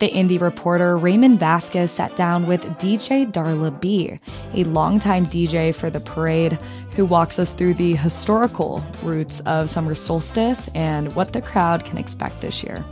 The 0.00 0.08
Indy 0.08 0.38
reporter 0.38 0.96
Raymond 0.96 1.38
Vasquez 1.38 1.90
sat 1.90 2.16
down 2.16 2.46
with 2.46 2.64
DJ 2.78 3.30
Darla 3.30 3.78
Bea, 3.82 4.18
a 4.54 4.64
longtime 4.64 5.26
DJ 5.26 5.74
for 5.74 5.90
the 5.90 6.00
parade, 6.00 6.58
who 6.96 7.04
walks 7.04 7.38
us 7.38 7.52
through 7.52 7.74
the 7.74 7.94
historical 7.94 8.84
roots 9.02 9.40
of 9.40 9.70
summer 9.70 9.94
solstice 9.94 10.68
and 10.74 11.12
what 11.14 11.32
the 11.32 11.40
crowd 11.40 11.84
can 11.84 11.98
expect 11.98 12.40
this 12.40 12.62
year. 12.62 12.84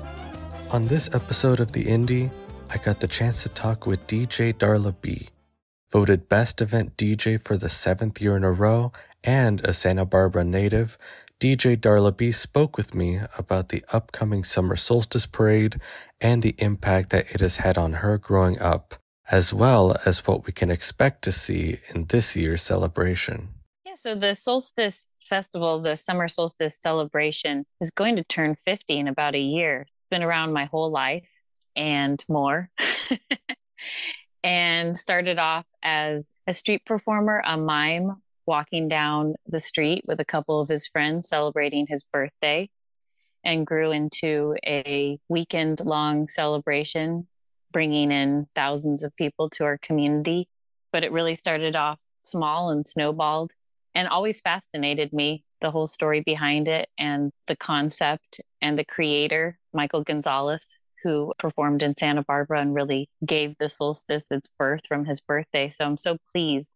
On 0.70 0.82
this 0.82 1.14
episode 1.14 1.60
of 1.60 1.72
The 1.72 1.88
Indy, 1.88 2.30
I 2.70 2.76
got 2.78 3.00
the 3.00 3.08
chance 3.08 3.42
to 3.42 3.48
talk 3.48 3.86
with 3.86 4.06
DJ 4.06 4.52
Darla 4.52 4.94
Bea, 5.00 5.28
voted 5.90 6.28
Best 6.28 6.60
Event 6.60 6.96
DJ 6.96 7.42
for 7.42 7.56
the 7.56 7.68
seventh 7.68 8.20
year 8.20 8.36
in 8.36 8.44
a 8.44 8.52
row 8.52 8.92
and 9.24 9.60
a 9.64 9.72
Santa 9.72 10.04
Barbara 10.04 10.44
native 10.44 10.98
DJ 11.40 11.76
Darla 11.76 12.16
Bea 12.16 12.32
spoke 12.32 12.76
with 12.76 12.96
me 12.96 13.20
about 13.38 13.68
the 13.68 13.84
upcoming 13.92 14.42
summer 14.42 14.74
solstice 14.74 15.24
parade 15.24 15.80
and 16.20 16.42
the 16.42 16.56
impact 16.58 17.10
that 17.10 17.30
it 17.30 17.38
has 17.38 17.58
had 17.58 17.78
on 17.78 17.92
her 17.94 18.18
growing 18.18 18.58
up, 18.58 18.96
as 19.30 19.54
well 19.54 19.96
as 20.04 20.26
what 20.26 20.46
we 20.46 20.52
can 20.52 20.68
expect 20.68 21.22
to 21.22 21.30
see 21.30 21.78
in 21.94 22.06
this 22.06 22.34
year's 22.34 22.62
celebration. 22.62 23.50
So 24.00 24.14
the 24.14 24.36
solstice 24.36 25.08
festival, 25.28 25.82
the 25.82 25.96
summer 25.96 26.28
solstice 26.28 26.78
celebration, 26.80 27.66
is 27.80 27.90
going 27.90 28.14
to 28.14 28.22
turn 28.22 28.54
50 28.54 28.96
in 28.96 29.08
about 29.08 29.34
a 29.34 29.40
year. 29.40 29.80
It's 29.80 30.08
been 30.08 30.22
around 30.22 30.52
my 30.52 30.66
whole 30.66 30.92
life 30.92 31.28
and 31.74 32.24
more. 32.28 32.70
and 34.44 34.96
started 34.96 35.40
off 35.40 35.66
as 35.82 36.32
a 36.46 36.52
street 36.52 36.86
performer, 36.86 37.42
a 37.44 37.56
mime 37.56 38.22
walking 38.46 38.88
down 38.88 39.34
the 39.48 39.58
street 39.58 40.04
with 40.06 40.20
a 40.20 40.24
couple 40.24 40.60
of 40.60 40.68
his 40.68 40.86
friends 40.86 41.28
celebrating 41.28 41.88
his 41.88 42.04
birthday 42.04 42.70
and 43.44 43.66
grew 43.66 43.90
into 43.90 44.54
a 44.64 45.18
weekend 45.28 45.84
long 45.84 46.28
celebration, 46.28 47.26
bringing 47.72 48.12
in 48.12 48.46
thousands 48.54 49.02
of 49.02 49.16
people 49.16 49.50
to 49.50 49.64
our 49.64 49.76
community. 49.76 50.48
But 50.92 51.02
it 51.02 51.10
really 51.10 51.34
started 51.34 51.74
off 51.74 51.98
small 52.22 52.70
and 52.70 52.86
snowballed 52.86 53.50
and 53.98 54.06
always 54.06 54.40
fascinated 54.40 55.12
me 55.12 55.42
the 55.60 55.72
whole 55.72 55.88
story 55.88 56.20
behind 56.20 56.68
it 56.68 56.88
and 57.00 57.32
the 57.48 57.56
concept 57.56 58.40
and 58.62 58.78
the 58.78 58.84
creator, 58.84 59.58
Michael 59.72 60.04
Gonzalez, 60.04 60.78
who 61.02 61.32
performed 61.36 61.82
in 61.82 61.96
Santa 61.96 62.22
Barbara 62.22 62.60
and 62.60 62.76
really 62.76 63.08
gave 63.26 63.58
the 63.58 63.68
solstice 63.68 64.30
its 64.30 64.48
birth 64.56 64.82
from 64.86 65.04
his 65.04 65.20
birthday. 65.20 65.68
So 65.68 65.84
I'm 65.84 65.98
so 65.98 66.16
pleased 66.30 66.70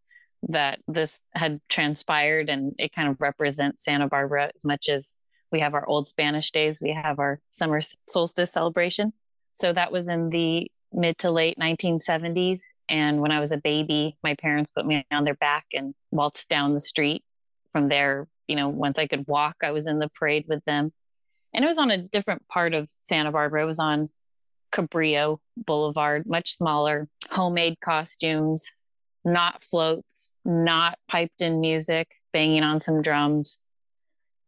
that 0.48 0.80
this 0.88 1.20
had 1.32 1.60
transpired 1.68 2.48
and 2.48 2.74
it 2.76 2.92
kind 2.92 3.08
of 3.08 3.20
represents 3.20 3.84
Santa 3.84 4.08
Barbara 4.08 4.50
as 4.52 4.64
much 4.64 4.88
as 4.88 5.14
we 5.52 5.60
have 5.60 5.74
our 5.74 5.86
old 5.86 6.08
Spanish 6.08 6.50
days, 6.50 6.80
we 6.80 6.90
have 6.92 7.20
our 7.20 7.38
summer 7.52 7.80
solstice 8.08 8.52
celebration. 8.52 9.12
So 9.54 9.72
that 9.72 9.92
was 9.92 10.08
in 10.08 10.30
the 10.30 10.72
mid 10.92 11.18
to 11.18 11.30
late 11.30 11.58
1970s. 11.58 12.60
And 12.88 13.20
when 13.20 13.32
I 13.32 13.40
was 13.40 13.52
a 13.52 13.56
baby, 13.56 14.16
my 14.22 14.34
parents 14.34 14.70
put 14.74 14.86
me 14.86 15.04
on 15.10 15.24
their 15.24 15.34
back 15.34 15.66
and 15.72 15.94
waltzed 16.10 16.48
down 16.48 16.74
the 16.74 16.80
street. 16.80 17.24
From 17.72 17.88
there, 17.88 18.28
you 18.46 18.56
know, 18.56 18.68
once 18.68 18.98
I 18.98 19.06
could 19.06 19.26
walk, 19.26 19.56
I 19.62 19.70
was 19.70 19.86
in 19.86 19.98
the 19.98 20.08
parade 20.08 20.44
with 20.48 20.64
them. 20.64 20.92
And 21.54 21.64
it 21.64 21.68
was 21.68 21.78
on 21.78 21.90
a 21.90 22.02
different 22.02 22.46
part 22.48 22.74
of 22.74 22.90
Santa 22.96 23.30
Barbara. 23.30 23.62
It 23.62 23.66
was 23.66 23.78
on 23.78 24.08
Cabrillo 24.72 25.38
Boulevard, 25.56 26.26
much 26.26 26.56
smaller, 26.56 27.08
homemade 27.30 27.78
costumes, 27.80 28.70
not 29.24 29.62
floats, 29.62 30.32
not 30.44 30.98
piped 31.08 31.42
in 31.42 31.60
music, 31.60 32.08
banging 32.32 32.62
on 32.62 32.80
some 32.80 33.02
drums, 33.02 33.58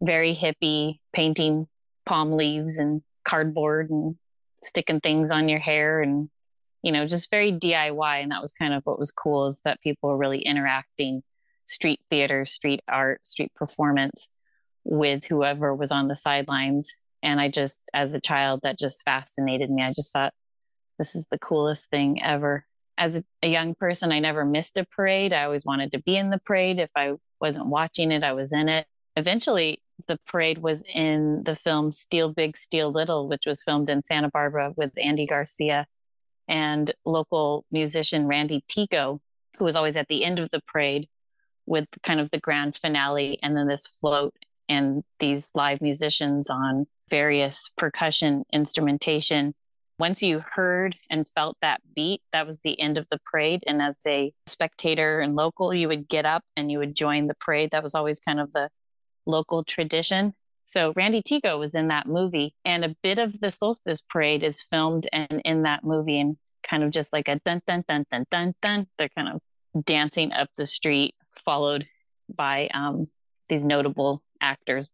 very 0.03 0.35
hippie, 0.35 0.99
painting 1.15 1.69
palm 2.07 2.33
leaves 2.33 2.79
and 2.79 3.03
cardboard 3.25 3.91
and 3.91 4.17
sticking 4.63 5.01
things 5.01 5.31
on 5.31 5.49
your 5.49 5.59
hair 5.59 6.03
and 6.03 6.29
you 6.85 6.93
know 6.93 7.07
just 7.07 7.31
very 7.31 7.51
diy 7.51 8.23
and 8.23 8.31
that 8.31 8.43
was 8.43 8.53
kind 8.53 8.75
of 8.75 8.83
what 8.85 8.99
was 8.99 9.11
cool 9.11 9.49
is 9.49 9.61
that 9.65 9.81
people 9.81 10.11
were 10.11 10.17
really 10.17 10.43
interacting 10.43 11.23
street 11.67 12.01
theater 12.11 12.45
street 12.45 12.81
art 12.87 13.27
street 13.27 13.53
performance 13.55 14.29
with 14.85 15.25
whoever 15.25 15.75
was 15.75 15.91
on 15.91 16.09
the 16.09 16.15
sidelines 16.15 16.95
and 17.23 17.41
i 17.41 17.49
just 17.49 17.81
as 17.95 18.13
a 18.13 18.21
child 18.21 18.61
that 18.63 18.79
just 18.79 19.03
fascinated 19.03 19.71
me 19.71 19.83
i 19.83 19.93
just 19.93 20.13
thought 20.13 20.35
this 20.99 21.17
is 21.17 21.27
the 21.31 21.39
coolest 21.39 21.89
thing 21.91 22.23
ever 22.23 22.65
as 22.97 23.25
a, 23.43 23.49
young 23.49 23.75
person, 23.75 24.13
I 24.13 24.21
never 24.21 24.45
missed 24.45 24.79
a 24.79 24.85
parade. 24.85 25.33
I 25.33 25.43
always 25.45 25.65
wanted 25.65 25.91
to 25.93 25.99
be 25.99 26.17
in 26.17 26.31
the 26.31 26.39
parade. 26.39 26.79
If 26.79 26.91
I 26.95 27.15
wasn't 27.41 27.67
watching 27.67 28.13
it, 28.13 28.23
I 28.23 28.35
was 28.35 28.53
in 28.53 28.69
it. 28.69 28.87
Eventually, 29.17 29.83
the 30.07 30.19
parade 30.29 30.59
was 30.59 30.85
in 30.93 31.43
the 31.45 31.57
film 31.57 31.93
Steal 31.93 32.33
Big, 32.33 32.57
Steal 32.57 32.93
Little, 32.93 33.29
which 33.29 33.47
was 33.47 33.63
filmed 33.63 33.91
in 33.91 34.03
Santa 34.03 34.29
Barbara 34.29 34.73
with 34.77 34.93
Andy 34.97 35.27
Garcia 35.27 35.87
and 36.49 36.93
local 37.05 37.65
musician 37.71 38.27
Randy 38.27 38.65
Tico, 38.69 39.21
who 39.59 39.65
was 39.65 39.77
always 39.77 39.97
at 39.97 40.09
the 40.09 40.25
end 40.25 40.39
of 40.39 40.51
the 40.51 40.61
parade 40.61 41.09
with 41.67 41.87
kind 42.03 42.21
of 42.21 42.31
the 42.31 42.41
grand 42.41 42.77
finale 42.77 43.39
and 43.43 43.57
then 43.57 43.69
this 43.69 43.87
float 43.87 44.35
and 44.69 45.03
these 45.21 45.51
live 45.55 45.81
musicians 45.81 46.51
on 46.51 46.87
various 47.11 47.71
percussion 47.77 48.45
instrumentation 48.53 49.55
once 49.99 50.23
you 50.23 50.43
heard 50.45 50.97
and 51.09 51.27
felt 51.35 51.57
that 51.61 51.81
beat, 51.95 52.21
that 52.33 52.47
was 52.47 52.59
the 52.59 52.81
end 52.81 52.99
of 52.99 53.09
the 53.11 53.19
parade. 53.25 53.63
And 53.67 53.81
as 53.81 53.99
a 54.07 54.33
spectator 54.47 55.21
and 55.21 55.37
local, 55.37 55.73
you 55.73 55.89
would 55.89 56.09
get 56.09 56.27
up 56.27 56.43
and 56.57 56.71
you 56.71 56.79
would 56.79 56.95
join 56.95 57.29
the 57.29 57.35
parade. 57.35 57.71
That 57.71 57.83
was 57.83 57.95
always 57.95 58.19
kind 58.19 58.41
of 58.41 58.53
the 58.53 58.71
local 59.27 59.63
tradition. 59.63 60.35
So 60.75 60.93
Randy 60.97 61.23
Tico 61.23 61.57
was 61.57 61.77
in 61.77 61.87
that 61.89 62.09
movie, 62.09 62.53
and 62.65 62.85
a 62.85 62.97
bit 63.01 63.21
of 63.21 63.39
the 63.39 63.53
solstice 63.53 64.03
parade 64.11 64.43
is 64.43 64.61
filmed 64.61 65.07
and 65.13 65.41
in 65.45 65.63
that 65.63 65.85
movie, 65.85 66.19
and 66.19 66.37
kind 66.69 66.83
of 66.83 66.91
just 66.91 67.13
like 67.13 67.29
a 67.29 67.39
dun 67.45 67.63
dun 67.65 67.85
dun 67.87 68.05
dun 68.11 68.25
dun 68.29 68.55
dun. 68.61 68.87
They're 68.99 69.09
kind 69.11 69.29
of 69.29 69.85
dancing 69.85 70.33
up 70.33 70.49
the 70.57 70.67
street, 70.67 71.15
followed 71.45 71.87
by 72.29 72.71
um, 72.75 73.07
these 73.49 73.63
notable 73.63 74.25
actors. 74.41 74.89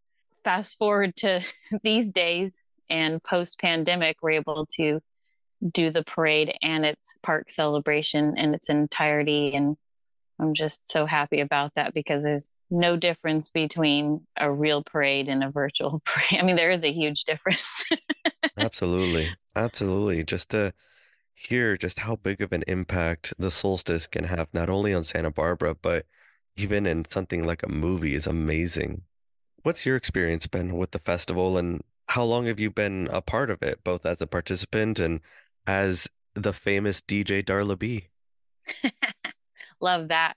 Fast 0.44 0.76
forward 0.76 1.16
to 1.16 1.40
these 1.82 2.10
days, 2.10 2.58
and 2.90 3.22
post 3.22 3.58
pandemic 3.58 4.18
we're 4.20 4.32
able 4.32 4.66
to 4.76 5.00
do 5.66 5.90
the 5.90 6.04
parade 6.04 6.58
and 6.60 6.84
its 6.84 7.16
park 7.22 7.50
celebration 7.50 8.37
in 8.37 8.52
its 8.52 8.68
entirety 8.68 9.54
and 9.54 9.78
i'm 10.40 10.54
just 10.54 10.90
so 10.90 11.06
happy 11.06 11.40
about 11.40 11.73
that 11.75 11.94
because 11.94 12.23
there's 12.23 12.56
no 12.70 12.97
difference 12.97 13.49
between 13.49 14.26
a 14.38 14.50
real 14.50 14.82
parade 14.82 15.28
and 15.28 15.42
a 15.42 15.50
virtual 15.50 16.00
parade. 16.04 16.40
I 16.40 16.42
mean 16.44 16.56
there 16.56 16.70
is 16.70 16.85
a 16.85 16.92
huge 16.92 17.25
difference. 17.25 17.85
Absolutely. 18.56 19.30
Absolutely. 19.56 20.25
Just 20.25 20.50
to 20.50 20.73
hear 21.35 21.76
just 21.76 22.00
how 22.00 22.16
big 22.16 22.40
of 22.40 22.52
an 22.52 22.62
impact 22.66 23.32
the 23.38 23.50
solstice 23.50 24.06
can 24.06 24.25
have 24.25 24.49
not 24.52 24.68
only 24.68 24.92
on 24.92 25.02
santa 25.02 25.30
barbara 25.30 25.75
but 25.75 26.04
even 26.56 26.87
in 26.87 27.04
something 27.06 27.44
like 27.44 27.62
a 27.62 27.68
movie 27.68 28.14
is 28.14 28.26
amazing. 28.26 29.02
What's 29.62 29.87
your 29.87 29.97
experience 29.97 30.47
been 30.47 30.76
with 30.76 30.90
the 30.90 30.99
festival 30.99 31.56
and 31.56 31.82
how 32.09 32.25
long 32.25 32.47
have 32.47 32.59
you 32.59 32.70
been 32.70 33.09
a 33.12 33.20
part 33.20 33.50
of 33.50 33.62
it, 33.62 33.85
both 33.85 34.04
as 34.04 34.20
a 34.20 34.26
participant 34.26 34.99
and 34.99 35.20
as 35.66 36.09
the 36.35 36.52
famous 36.52 37.00
DJ 37.00 37.42
Darla 37.42 37.78
Bea? 37.78 38.09
Love 39.80 40.08
that. 40.08 40.34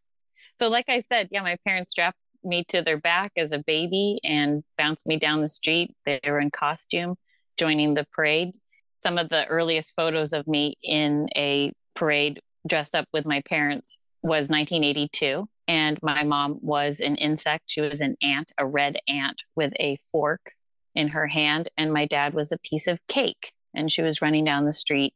So, 0.59 0.69
like 0.69 0.89
I 0.89 0.99
said, 0.99 1.29
yeah, 1.31 1.41
my 1.41 1.57
parents 1.65 1.91
strapped 1.91 2.17
me 2.43 2.63
to 2.69 2.81
their 2.81 2.97
back 2.97 3.31
as 3.37 3.51
a 3.51 3.59
baby 3.59 4.19
and 4.23 4.63
bounced 4.77 5.07
me 5.07 5.17
down 5.17 5.41
the 5.41 5.49
street. 5.49 5.95
They 6.05 6.19
were 6.25 6.39
in 6.39 6.51
costume, 6.51 7.15
joining 7.57 7.93
the 7.93 8.05
parade. 8.11 8.55
Some 9.01 9.17
of 9.17 9.29
the 9.29 9.45
earliest 9.47 9.93
photos 9.95 10.33
of 10.33 10.47
me 10.47 10.75
in 10.81 11.27
a 11.35 11.73
parade 11.95 12.39
dressed 12.67 12.95
up 12.95 13.07
with 13.13 13.25
my 13.25 13.41
parents 13.41 14.01
was 14.21 14.49
1982. 14.49 15.47
And 15.67 15.97
my 16.01 16.23
mom 16.23 16.59
was 16.61 16.99
an 16.99 17.15
insect. 17.15 17.63
She 17.67 17.81
was 17.81 18.01
an 18.01 18.15
ant, 18.21 18.51
a 18.57 18.65
red 18.65 18.97
ant 19.07 19.41
with 19.55 19.73
a 19.79 19.97
fork 20.11 20.51
in 20.93 21.09
her 21.09 21.27
hand. 21.27 21.69
And 21.77 21.93
my 21.93 22.05
dad 22.05 22.33
was 22.33 22.51
a 22.51 22.57
piece 22.57 22.87
of 22.87 22.99
cake. 23.07 23.53
And 23.73 23.91
she 23.91 24.01
was 24.01 24.21
running 24.21 24.43
down 24.43 24.65
the 24.65 24.73
street 24.73 25.13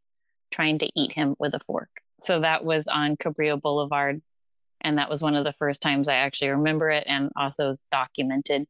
trying 0.54 0.80
to 0.80 0.90
eat 0.96 1.14
him 1.14 1.36
with 1.38 1.54
a 1.54 1.60
fork. 1.60 1.90
So 2.22 2.42
that 2.42 2.64
was 2.64 2.88
on 2.88 3.18
Cabrillo 3.18 3.62
Boulevard. 3.62 4.22
And 4.82 4.98
that 4.98 5.10
was 5.10 5.22
one 5.22 5.36
of 5.36 5.44
the 5.44 5.54
first 5.54 5.82
times 5.82 6.08
I 6.08 6.16
actually 6.16 6.50
remember 6.50 6.90
it 6.90 7.04
and 7.08 7.32
also 7.36 7.70
is 7.70 7.84
documented. 7.92 8.66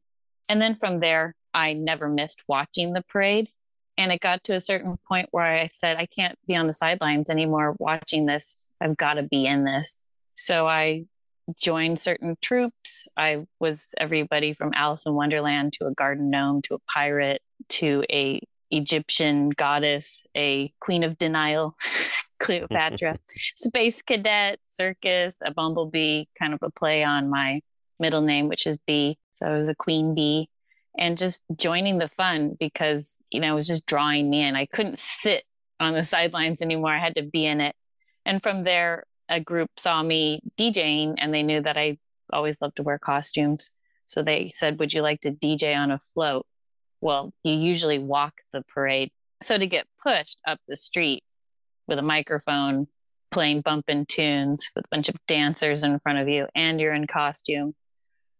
And 0.48 0.60
then 0.60 0.74
from 0.74 1.00
there, 1.00 1.34
I 1.52 1.74
never 1.74 2.08
missed 2.08 2.42
watching 2.48 2.92
the 2.92 3.02
parade. 3.02 3.50
And 3.96 4.12
it 4.12 4.20
got 4.20 4.44
to 4.44 4.54
a 4.54 4.60
certain 4.60 4.96
point 5.08 5.28
where 5.32 5.44
I 5.44 5.66
said, 5.66 5.96
I 5.96 6.06
can't 6.06 6.38
be 6.46 6.56
on 6.56 6.66
the 6.66 6.72
sidelines 6.72 7.30
anymore 7.30 7.74
watching 7.78 8.26
this. 8.26 8.68
I've 8.80 8.96
got 8.96 9.14
to 9.14 9.22
be 9.22 9.44
in 9.44 9.64
this. 9.64 9.98
So 10.36 10.68
I 10.68 11.06
joined 11.60 11.98
certain 11.98 12.36
troops. 12.40 13.08
I 13.16 13.46
was 13.58 13.88
everybody 13.98 14.52
from 14.52 14.72
Alice 14.74 15.04
in 15.04 15.14
Wonderland 15.14 15.72
to 15.74 15.86
a 15.86 15.94
garden 15.94 16.30
gnome 16.30 16.62
to 16.62 16.74
a 16.74 16.78
pirate 16.80 17.42
to 17.70 18.04
a 18.10 18.40
Egyptian 18.70 19.50
goddess, 19.50 20.26
a 20.36 20.72
queen 20.80 21.02
of 21.02 21.18
denial, 21.18 21.76
Cleopatra, 22.38 23.18
space 23.56 24.02
cadet, 24.02 24.60
circus, 24.64 25.38
a 25.44 25.52
bumblebee, 25.52 26.24
kind 26.38 26.54
of 26.54 26.60
a 26.62 26.70
play 26.70 27.02
on 27.02 27.30
my 27.30 27.60
middle 27.98 28.20
name, 28.20 28.48
which 28.48 28.66
is 28.66 28.78
Bee. 28.86 29.18
So 29.32 29.46
I 29.46 29.58
was 29.58 29.68
a 29.68 29.74
queen 29.74 30.14
bee 30.14 30.48
and 30.98 31.16
just 31.16 31.44
joining 31.56 31.98
the 31.98 32.08
fun 32.08 32.56
because, 32.58 33.22
you 33.30 33.40
know, 33.40 33.52
it 33.52 33.56
was 33.56 33.68
just 33.68 33.86
drawing 33.86 34.28
me 34.28 34.42
in. 34.42 34.56
I 34.56 34.66
couldn't 34.66 34.98
sit 34.98 35.44
on 35.80 35.94
the 35.94 36.02
sidelines 36.02 36.60
anymore. 36.60 36.92
I 36.92 36.98
had 36.98 37.14
to 37.14 37.22
be 37.22 37.46
in 37.46 37.60
it. 37.60 37.74
And 38.26 38.42
from 38.42 38.64
there, 38.64 39.04
a 39.28 39.40
group 39.40 39.70
saw 39.76 40.02
me 40.02 40.40
DJing 40.58 41.14
and 41.18 41.32
they 41.32 41.42
knew 41.42 41.62
that 41.62 41.76
I 41.76 41.98
always 42.32 42.60
loved 42.60 42.76
to 42.76 42.82
wear 42.82 42.98
costumes. 42.98 43.70
So 44.06 44.22
they 44.22 44.52
said, 44.54 44.78
Would 44.80 44.92
you 44.92 45.02
like 45.02 45.20
to 45.22 45.30
DJ 45.30 45.76
on 45.76 45.90
a 45.90 46.00
float? 46.14 46.46
Well, 47.00 47.32
you 47.44 47.52
usually 47.52 47.98
walk 47.98 48.40
the 48.52 48.62
parade. 48.62 49.10
So 49.42 49.56
to 49.56 49.66
get 49.66 49.86
pushed 50.02 50.38
up 50.46 50.58
the 50.66 50.76
street 50.76 51.22
with 51.88 51.98
a 51.98 52.02
microphone, 52.02 52.86
playing 53.30 53.62
bumping 53.62 54.06
tunes 54.06 54.70
with 54.76 54.84
a 54.84 54.88
bunch 54.88 55.08
of 55.08 55.16
dancers 55.26 55.82
in 55.82 55.98
front 56.00 56.18
of 56.18 56.28
you, 56.28 56.46
and 56.54 56.80
you're 56.80 56.94
in 56.94 57.06
costume 57.06 57.74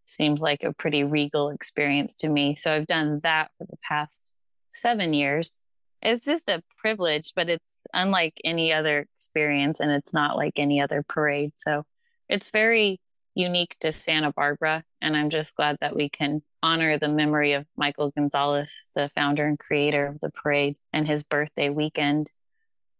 seemed 0.04 0.38
like 0.38 0.62
a 0.62 0.72
pretty 0.72 1.04
regal 1.04 1.50
experience 1.50 2.14
to 2.14 2.30
me. 2.30 2.54
So 2.54 2.72
I've 2.72 2.86
done 2.86 3.20
that 3.24 3.50
for 3.58 3.66
the 3.66 3.76
past 3.86 4.30
seven 4.70 5.12
years 5.12 5.54
it's 6.02 6.24
just 6.24 6.48
a 6.48 6.62
privilege, 6.78 7.32
but 7.34 7.48
it's 7.48 7.82
unlike 7.92 8.40
any 8.44 8.72
other 8.72 9.06
experience 9.16 9.80
and 9.80 9.90
it's 9.90 10.12
not 10.12 10.36
like 10.36 10.54
any 10.56 10.80
other 10.80 11.02
parade. 11.02 11.52
So 11.56 11.84
it's 12.28 12.50
very 12.50 13.00
unique 13.34 13.76
to 13.80 13.92
Santa 13.92 14.32
Barbara. 14.32 14.84
And 15.00 15.16
I'm 15.16 15.30
just 15.30 15.56
glad 15.56 15.76
that 15.80 15.96
we 15.96 16.08
can 16.08 16.42
honor 16.62 16.98
the 16.98 17.08
memory 17.08 17.52
of 17.52 17.66
Michael 17.76 18.10
Gonzalez, 18.10 18.86
the 18.94 19.10
founder 19.14 19.46
and 19.46 19.58
creator 19.58 20.06
of 20.06 20.20
the 20.20 20.30
parade, 20.30 20.76
and 20.92 21.06
his 21.06 21.22
birthday 21.22 21.68
weekend 21.68 22.30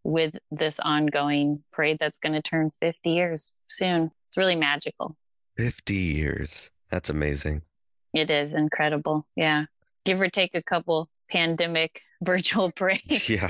with 0.05 0.35
this 0.51 0.81
ongoing 0.81 1.63
parade 1.73 1.99
that's 2.01 2.19
going 2.19 2.35
to 2.35 2.43
turn 2.43 2.71
50 2.81 3.11
years 3.11 3.53
soon. 3.69 4.11
It's 4.29 4.37
really 4.37 4.57
magical. 4.57 5.17
50 5.57 5.95
years. 5.95 6.71
That's 6.91 7.11
amazing. 7.11 7.63
It 8.15 8.31
is 8.31 8.55
incredible. 8.55 9.27
Yeah. 9.37 9.67
Give 10.05 10.21
or 10.21 10.29
take 10.29 10.55
a 10.55 10.63
couple 10.63 11.09
pandemic 11.31 12.03
virtual 12.23 12.71
parade. 12.77 13.29
Yeah. 13.29 13.49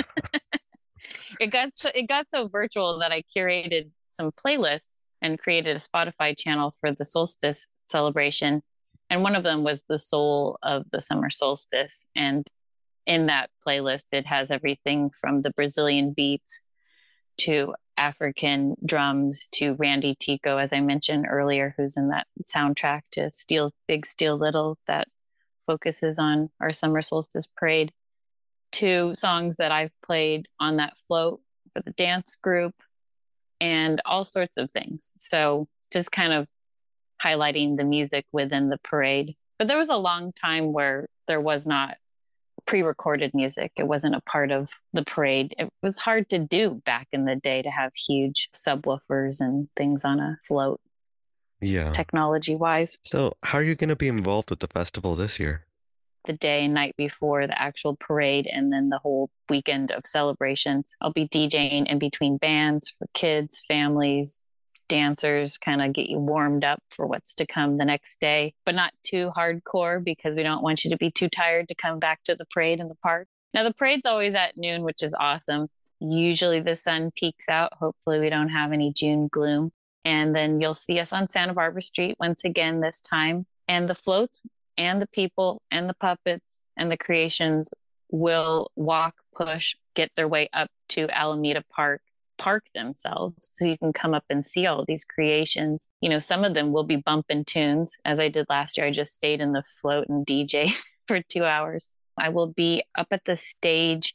it 1.41 1.49
got 1.49 1.77
so, 1.77 1.91
it 1.95 2.09
got 2.09 2.29
so 2.29 2.49
virtual 2.49 2.99
that 2.99 3.13
I 3.13 3.23
curated 3.23 3.91
some 4.11 4.33
playlists 4.33 5.07
and 5.23 5.39
created 5.39 5.77
a 5.77 5.81
Spotify 5.81 6.37
channel 6.37 6.75
for 6.81 6.93
the 6.93 7.05
solstice 7.05 7.69
celebration. 7.87 8.63
And 9.11 9.23
one 9.23 9.35
of 9.35 9.43
them 9.43 9.65
was 9.65 9.85
the 9.89 9.99
soul 9.99 10.59
of 10.63 10.85
the 10.93 11.01
summer 11.01 11.31
solstice. 11.31 12.07
And 12.15 12.47
in 13.09 13.27
that 13.27 13.51
playlist, 13.67 14.13
it 14.13 14.27
has 14.27 14.51
everything 14.51 15.11
from 15.19 15.41
the 15.41 15.51
Brazilian 15.51 16.13
beats 16.13 16.61
to 17.39 17.75
African 17.97 18.77
drums 18.85 19.49
to 19.53 19.73
Randy 19.75 20.15
Tico, 20.15 20.59
as 20.59 20.73
I 20.73 20.81
mentioned 20.81 21.27
earlier, 21.29 21.75
who's 21.77 21.97
in 21.97 22.11
that 22.11 22.27
soundtrack 22.45 23.01
to 23.13 23.33
Steal 23.33 23.73
Big 23.89 24.05
Steal 24.05 24.37
Little 24.37 24.79
that 24.87 25.09
focuses 25.67 26.19
on 26.19 26.51
our 26.61 26.73
summer 26.73 27.03
solstice 27.03 27.47
parade 27.47 27.93
to 28.73 29.15
songs 29.17 29.57
that 29.57 29.73
I've 29.73 29.93
played 30.05 30.47
on 30.61 30.77
that 30.77 30.97
float 31.09 31.41
for 31.73 31.81
the 31.81 31.93
dance 31.93 32.37
group 32.37 32.75
and 33.59 34.03
all 34.05 34.25
sorts 34.25 34.59
of 34.59 34.71
things. 34.71 35.13
So 35.19 35.67
just 35.91 36.13
kind 36.13 36.35
of 36.35 36.47
highlighting 37.25 37.79
the 37.79 37.85
music 37.85 38.27
within 38.33 38.69
the 38.69 38.79
parade. 38.79 39.35
But 39.59 39.67
there 39.67 39.79
was 39.79 39.89
a 39.89 39.97
long 39.97 40.33
time 40.33 40.73
where 40.73 41.09
there 41.27 41.41
was 41.41 41.67
not 41.67 41.97
pre 42.69 42.83
recorded 42.83 43.33
music, 43.35 43.73
it 43.77 43.89
wasn't 43.89 44.15
a 44.15 44.21
part 44.21 44.53
of 44.53 44.71
the 44.93 45.03
parade. 45.03 45.55
It 45.59 45.71
was 45.83 45.99
hard 45.99 46.29
to 46.29 46.39
do 46.39 46.81
back 46.85 47.09
in 47.13 47.25
the 47.25 47.35
day 47.35 47.63
to 47.63 47.71
have 47.71 47.93
huge 47.95 48.51
subwoofers 48.55 49.41
and 49.41 49.69
things 49.77 50.05
on 50.05 50.21
a 50.21 50.39
float. 50.47 50.81
Yeah. 51.61 51.91
Technology 51.91 52.55
wise. 52.55 52.99
So, 53.03 53.37
how 53.43 53.59
are 53.59 53.63
you 53.63 53.75
going 53.75 53.89
to 53.89 53.97
be 53.97 54.07
involved 54.07 54.51
with 54.51 54.61
the 54.61 54.69
festival 54.69 55.17
this 55.17 55.41
year? 55.41 55.65
The 56.27 56.35
day 56.35 56.67
and 56.67 56.75
night 56.75 56.95
before 56.97 57.47
the 57.47 57.61
actual 57.61 57.97
parade, 57.97 58.47
and 58.47 58.71
then 58.71 58.91
the 58.91 58.99
whole 58.99 59.31
weekend 59.49 59.91
of 59.91 60.07
celebrations. 60.07 60.95
I'll 61.01 61.13
be 61.13 61.27
DJing 61.27 61.89
in 61.89 61.99
between 61.99 62.37
bands 62.37 62.93
for 62.97 63.09
kids, 63.15 63.63
families, 63.67 64.43
dancers, 64.89 65.59
kind 65.59 65.83
of 65.83 65.93
get 65.93 66.09
you 66.09 66.19
warmed 66.19 66.65
up 66.65 66.83
for 66.91 67.07
what's 67.07 67.35
to 67.37 67.47
come 67.47 67.79
the 67.79 67.85
next 67.85 68.21
day, 68.21 68.55
but 68.65 68.75
not 68.75 68.93
too 69.03 69.31
hardcore 69.37 70.03
because 70.03 70.35
we 70.35 70.43
don't 70.43 70.63
want 70.63 70.85
you 70.85 70.91
to 70.91 70.97
be 70.97 71.11
too 71.11 71.29
tired 71.29 71.69
to 71.69 71.75
come 71.75 71.99
back 71.99 72.23
to 72.25 72.35
the 72.35 72.47
parade 72.53 72.81
in 72.81 72.89
the 72.89 72.95
park. 72.97 73.29
Now, 73.55 73.65
the 73.65 73.73
parade's 73.73 74.07
always 74.07 74.35
at 74.35 74.57
noon, 74.57 74.83
which 74.83 75.03
is 75.03 75.15
awesome. 75.15 75.69
Usually 76.01 76.61
the 76.61 76.77
sun 76.77 77.11
peaks 77.15 77.49
out. 77.49 77.73
Hopefully, 77.75 78.21
we 78.21 78.31
don't 78.31 78.51
have 78.51 78.73
any 78.73 78.93
June 78.93 79.29
gloom. 79.31 79.73
And 80.05 80.35
then 80.35 80.61
you'll 80.61 80.75
see 80.75 81.01
us 81.01 81.13
on 81.13 81.29
Santa 81.29 81.55
Barbara 81.55 81.83
Street 81.83 82.17
once 82.21 82.45
again 82.45 82.81
this 82.81 83.01
time. 83.01 83.47
And 83.67 83.89
the 83.89 83.95
floats 83.95 84.39
and 84.77 85.03
the 85.03 85.09
people 85.09 85.61
and 85.71 85.89
the 85.89 85.95
puppets 85.95 86.63
and 86.77 86.91
the 86.91 86.97
creations 86.97 87.73
will 88.11 88.71
walk, 88.77 89.17
push, 89.35 89.75
get 89.95 90.11
their 90.17 90.29
way 90.29 90.49
up 90.53 90.71
to 90.91 91.09
Alameda 91.11 91.63
Park, 91.71 92.01
park 92.39 92.65
themselves 92.75 93.37
so 93.41 93.65
you 93.65 93.77
can 93.79 93.93
come 93.93 94.15
up 94.15 94.25
and 94.31 94.45
see 94.45 94.67
all 94.67 94.85
these 94.87 95.05
creations. 95.05 95.91
You 96.01 96.09
know, 96.09 96.19
some 96.19 96.45
of 96.45 96.55
them 96.55 96.73
will 96.73 96.85
be 96.85 96.97
bumping 96.97 97.45
tunes. 97.45 97.97
As 98.05 98.21
I 98.21 98.29
did 98.29 98.47
last 98.49 98.79
year, 98.79 98.87
I 98.87 98.93
just 98.93 99.15
stayed 99.15 99.41
in 99.41 99.53
the 99.53 99.65
float 99.81 100.09
and 100.09 100.27
DJ 100.27 100.73
for 101.09 101.21
two 101.23 101.45
hours. 101.45 101.89
I 102.19 102.31
will 102.31 102.49
be 102.49 102.83
up 102.97 103.09
at 103.11 103.25
the 103.27 103.37
stage 103.37 104.15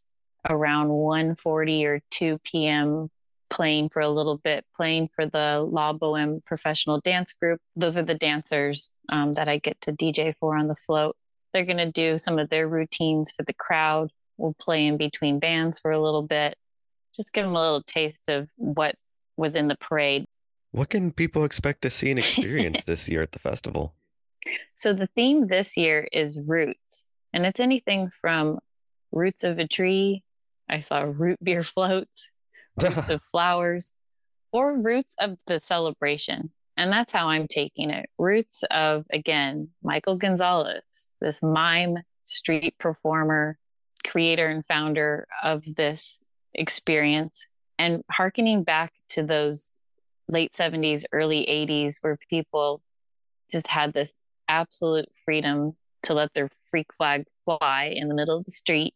around 0.50 0.90
1:40 0.90 1.84
or 1.86 2.02
2 2.12 2.40
p.m 2.44 3.10
playing 3.54 3.88
for 3.88 4.02
a 4.02 4.10
little 4.10 4.38
bit, 4.38 4.66
playing 4.76 5.10
for 5.16 5.28
the 5.28 5.64
La 5.70 5.94
Boheme 5.94 6.44
professional 6.44 7.00
dance 7.00 7.34
group. 7.34 7.62
Those 7.76 7.98
are 8.00 8.04
the 8.04 8.16
dancers 8.16 8.92
um, 9.10 9.36
that 9.36 9.48
I 9.48 9.60
get 9.60 9.80
to 9.82 9.92
DJ 9.92 10.34
for 10.40 10.58
on 10.58 10.68
the 10.68 10.76
float. 10.76 11.16
They're 11.54 11.66
going 11.66 11.78
to 11.78 11.92
do 11.92 12.18
some 12.18 12.40
of 12.40 12.50
their 12.50 12.68
routines 12.68 13.32
for 13.32 13.44
the 13.44 13.54
crowd. 13.54 14.12
We'll 14.38 14.56
play 14.56 14.88
in 14.88 14.98
between 14.98 15.38
bands 15.38 15.78
for 15.78 15.92
a 15.92 16.02
little 16.02 16.24
bit, 16.24 16.58
just 17.16 17.34
give 17.34 17.46
them 17.46 17.56
a 17.56 17.62
little 17.62 17.84
taste 17.84 18.30
of 18.30 18.50
what 18.56 18.96
was 19.38 19.56
in 19.56 19.68
the 19.68 19.76
parade. 19.76 20.26
What 20.72 20.90
can 20.90 21.12
people 21.12 21.44
expect 21.44 21.84
to 21.84 21.90
see 21.90 22.10
and 22.10 22.20
experience 22.20 22.84
this 22.86 23.08
year 23.08 23.22
at 23.22 23.32
the 23.32 23.40
festival? 23.40 23.94
So, 24.76 24.94
the 24.94 25.08
theme 25.16 25.48
this 25.48 25.78
year 25.78 26.08
is 26.12 26.40
roots, 26.46 27.06
and 27.32 27.46
it's 27.46 27.60
anything 27.60 28.12
from 28.20 28.60
roots 29.12 29.44
of 29.44 29.60
a 29.60 29.68
tree. 29.68 30.24
I 30.70 30.80
saw 30.80 31.02
root 31.02 31.40
beer 31.44 31.64
floats, 31.64 32.30
roots 32.82 33.10
of 33.10 33.22
flowers, 33.32 33.94
or 34.52 34.78
roots 34.78 35.14
of 35.20 35.38
the 35.48 35.60
celebration. 35.60 36.52
And 36.76 36.92
that's 36.92 37.14
how 37.14 37.30
I'm 37.30 37.48
taking 37.48 37.92
it. 37.92 38.10
Roots 38.18 38.64
of, 38.72 39.06
again, 39.12 39.70
Michael 39.84 40.18
Gonzalez, 40.18 40.82
this 41.22 41.44
mime 41.44 42.00
street 42.24 42.76
performer, 42.80 43.60
creator 44.06 44.48
and 44.48 44.66
founder 44.66 45.28
of 45.44 45.64
this 45.76 46.23
experience, 46.56 47.48
and 47.78 48.04
harkening 48.10 48.64
back 48.64 48.94
to 49.10 49.24
those 49.24 49.78
late 50.28 50.54
70s, 50.54 51.04
early 51.12 51.46
80s, 51.50 51.96
where 52.02 52.18
people 52.30 52.82
just 53.52 53.68
had 53.68 53.94
this 53.94 54.16
absolute 54.48 55.10
freedom 55.26 55.76
to 56.04 56.14
let 56.14 56.34
their 56.34 56.50
freak 56.70 56.88
flag 56.98 57.26
fly 57.46 57.94
in 57.96 58.08
the 58.08 58.16
middle 58.16 58.38
of 58.38 58.46
the 58.46 58.52
street, 58.52 58.94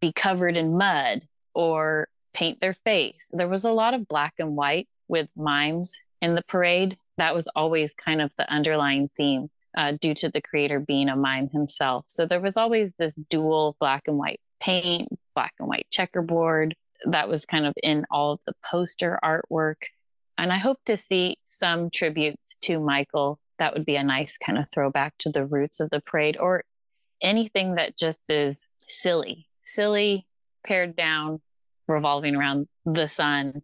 be 0.00 0.12
covered 0.12 0.56
in 0.56 0.76
mud, 0.76 1.22
or 1.54 2.08
paint 2.34 2.60
their 2.60 2.76
face. 2.84 3.30
There 3.32 3.48
was 3.48 3.64
a 3.64 3.72
lot 3.72 3.94
of 3.94 4.08
black 4.08 4.34
and 4.38 4.56
white 4.56 4.88
with 5.08 5.28
mimes 5.36 5.96
in 6.20 6.34
the 6.34 6.42
parade. 6.42 6.96
That 7.16 7.34
was 7.34 7.48
always 7.56 7.94
kind 7.94 8.20
of 8.20 8.32
the 8.38 8.50
underlying 8.50 9.10
theme 9.16 9.50
uh, 9.76 9.92
due 10.00 10.14
to 10.14 10.28
the 10.28 10.40
creator 10.40 10.80
being 10.80 11.08
a 11.08 11.16
mime 11.16 11.48
himself. 11.48 12.04
So 12.08 12.26
there 12.26 12.40
was 12.40 12.56
always 12.56 12.94
this 12.94 13.14
dual 13.14 13.76
black 13.80 14.04
and 14.06 14.18
white 14.18 14.40
paint, 14.60 15.08
black 15.34 15.52
and 15.58 15.68
white 15.68 15.86
checkerboard 15.90 16.74
that 17.06 17.28
was 17.28 17.44
kind 17.44 17.66
of 17.66 17.74
in 17.82 18.04
all 18.10 18.32
of 18.32 18.40
the 18.46 18.54
poster 18.70 19.18
artwork. 19.24 19.82
And 20.36 20.52
I 20.52 20.58
hope 20.58 20.78
to 20.86 20.96
see 20.96 21.36
some 21.44 21.90
tributes 21.90 22.56
to 22.62 22.78
Michael. 22.78 23.38
That 23.58 23.74
would 23.74 23.84
be 23.84 23.96
a 23.96 24.04
nice 24.04 24.38
kind 24.38 24.58
of 24.58 24.66
throwback 24.72 25.14
to 25.18 25.30
the 25.30 25.44
roots 25.44 25.80
of 25.80 25.90
the 25.90 26.00
parade 26.00 26.36
or 26.38 26.64
anything 27.20 27.74
that 27.74 27.96
just 27.96 28.30
is 28.30 28.68
silly, 28.88 29.48
silly, 29.62 30.26
pared 30.66 30.94
down, 30.96 31.40
revolving 31.88 32.36
around 32.36 32.68
the 32.84 33.06
sun. 33.06 33.62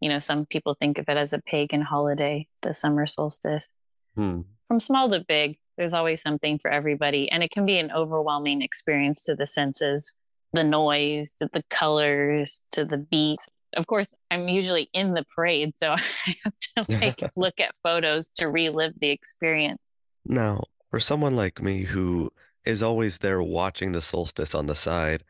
You 0.00 0.08
know, 0.08 0.18
some 0.18 0.46
people 0.46 0.76
think 0.78 0.98
of 0.98 1.08
it 1.08 1.16
as 1.16 1.32
a 1.32 1.40
pagan 1.40 1.80
holiday, 1.80 2.48
the 2.62 2.74
summer 2.74 3.06
solstice. 3.06 3.70
Hmm. 4.16 4.42
From 4.68 4.80
small 4.80 5.08
to 5.10 5.24
big, 5.26 5.58
there's 5.76 5.94
always 5.94 6.22
something 6.22 6.58
for 6.58 6.70
everybody. 6.70 7.30
And 7.30 7.42
it 7.42 7.50
can 7.50 7.66
be 7.66 7.78
an 7.78 7.92
overwhelming 7.92 8.62
experience 8.62 9.24
to 9.24 9.36
the 9.36 9.46
senses 9.46 10.12
the 10.56 10.64
noise, 10.64 11.34
to 11.34 11.48
the 11.52 11.62
colors, 11.70 12.60
to 12.72 12.84
the 12.84 12.98
beats. 12.98 13.48
Of 13.76 13.86
course, 13.86 14.14
I'm 14.30 14.48
usually 14.48 14.88
in 14.92 15.14
the 15.14 15.24
parade, 15.34 15.76
so 15.76 15.92
I 16.26 16.36
have 16.44 16.88
to 16.88 16.98
like 17.00 17.22
look 17.36 17.60
at 17.60 17.74
photos 17.82 18.28
to 18.36 18.48
relive 18.48 18.94
the 19.00 19.10
experience. 19.10 19.82
Now, 20.24 20.64
for 20.90 20.98
someone 21.00 21.36
like 21.36 21.62
me 21.62 21.82
who 21.84 22.32
is 22.64 22.82
always 22.82 23.18
there 23.18 23.42
watching 23.42 23.92
the 23.92 24.02
solstice 24.02 24.54
on 24.54 24.66
the 24.66 24.74
side, 24.74 25.22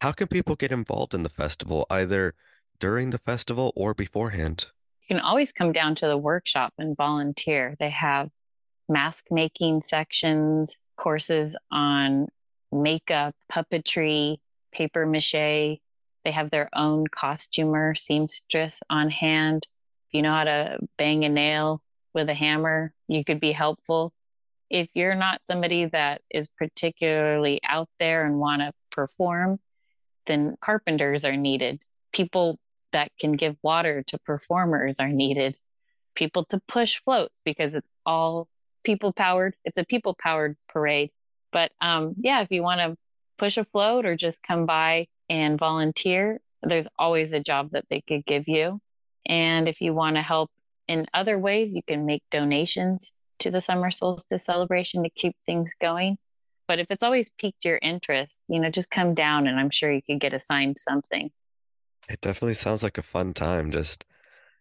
how 0.00 0.12
can 0.12 0.28
people 0.28 0.54
get 0.54 0.70
involved 0.70 1.14
in 1.14 1.22
the 1.22 1.28
festival, 1.28 1.86
either 1.90 2.34
during 2.78 3.10
the 3.10 3.18
festival 3.18 3.72
or 3.74 3.94
beforehand? 3.94 4.66
You 5.08 5.16
can 5.16 5.24
always 5.24 5.52
come 5.52 5.72
down 5.72 5.94
to 5.96 6.06
the 6.06 6.16
workshop 6.16 6.72
and 6.78 6.96
volunteer. 6.96 7.74
They 7.78 7.90
have 7.90 8.30
mask 8.88 9.26
making 9.30 9.82
sections, 9.82 10.78
courses 10.96 11.56
on 11.70 12.28
makeup, 12.70 13.34
puppetry, 13.50 14.38
paper 14.74 15.06
mache. 15.06 15.32
They 16.24 16.30
have 16.30 16.50
their 16.50 16.68
own 16.74 17.06
costumer, 17.06 17.94
seamstress 17.94 18.82
on 18.90 19.10
hand. 19.10 19.66
If 20.08 20.14
you 20.14 20.22
know 20.22 20.32
how 20.32 20.44
to 20.44 20.78
bang 20.96 21.24
a 21.24 21.28
nail 21.28 21.82
with 22.14 22.28
a 22.28 22.34
hammer, 22.34 22.92
you 23.08 23.24
could 23.24 23.40
be 23.40 23.52
helpful. 23.52 24.12
If 24.70 24.88
you're 24.94 25.14
not 25.14 25.42
somebody 25.46 25.86
that 25.86 26.22
is 26.30 26.48
particularly 26.48 27.60
out 27.68 27.88
there 27.98 28.24
and 28.24 28.38
want 28.38 28.62
to 28.62 28.72
perform, 28.90 29.60
then 30.26 30.56
carpenters 30.60 31.24
are 31.24 31.36
needed. 31.36 31.80
People 32.12 32.58
that 32.92 33.10
can 33.20 33.32
give 33.32 33.56
water 33.62 34.02
to 34.06 34.18
performers 34.18 34.98
are 35.00 35.08
needed. 35.08 35.58
People 36.14 36.44
to 36.46 36.60
push 36.66 36.98
floats 36.98 37.42
because 37.44 37.74
it's 37.74 37.88
all 38.06 38.48
people 38.84 39.12
powered. 39.12 39.56
It's 39.64 39.78
a 39.78 39.84
people 39.84 40.16
powered 40.18 40.56
parade. 40.68 41.10
But 41.52 41.72
um, 41.80 42.14
yeah, 42.20 42.40
if 42.42 42.50
you 42.50 42.62
want 42.62 42.80
to 42.80 42.96
push 43.38 43.56
a 43.56 43.64
float 43.64 44.06
or 44.06 44.16
just 44.16 44.42
come 44.42 44.66
by 44.66 45.06
and 45.28 45.58
volunteer, 45.58 46.40
there's 46.62 46.88
always 46.98 47.32
a 47.32 47.40
job 47.40 47.70
that 47.72 47.84
they 47.90 48.02
could 48.06 48.24
give 48.26 48.48
you. 48.48 48.80
And 49.26 49.68
if 49.68 49.80
you 49.80 49.94
want 49.94 50.16
to 50.16 50.22
help 50.22 50.50
in 50.88 51.06
other 51.14 51.38
ways, 51.38 51.74
you 51.74 51.82
can 51.82 52.06
make 52.06 52.22
donations 52.30 53.16
to 53.40 53.50
the 53.50 53.60
summer 53.60 53.90
solstice 53.90 54.44
celebration 54.44 55.02
to 55.02 55.10
keep 55.10 55.36
things 55.46 55.74
going. 55.80 56.18
But 56.66 56.78
if 56.78 56.86
it's 56.90 57.02
always 57.02 57.30
piqued 57.38 57.64
your 57.64 57.78
interest, 57.82 58.42
you 58.48 58.58
know, 58.58 58.70
just 58.70 58.90
come 58.90 59.14
down 59.14 59.46
and 59.46 59.58
I'm 59.58 59.70
sure 59.70 59.92
you 59.92 60.02
could 60.02 60.20
get 60.20 60.32
assigned 60.32 60.78
something. 60.78 61.30
It 62.08 62.20
definitely 62.20 62.54
sounds 62.54 62.82
like 62.82 62.98
a 62.98 63.02
fun 63.02 63.34
time, 63.34 63.70
just 63.70 64.04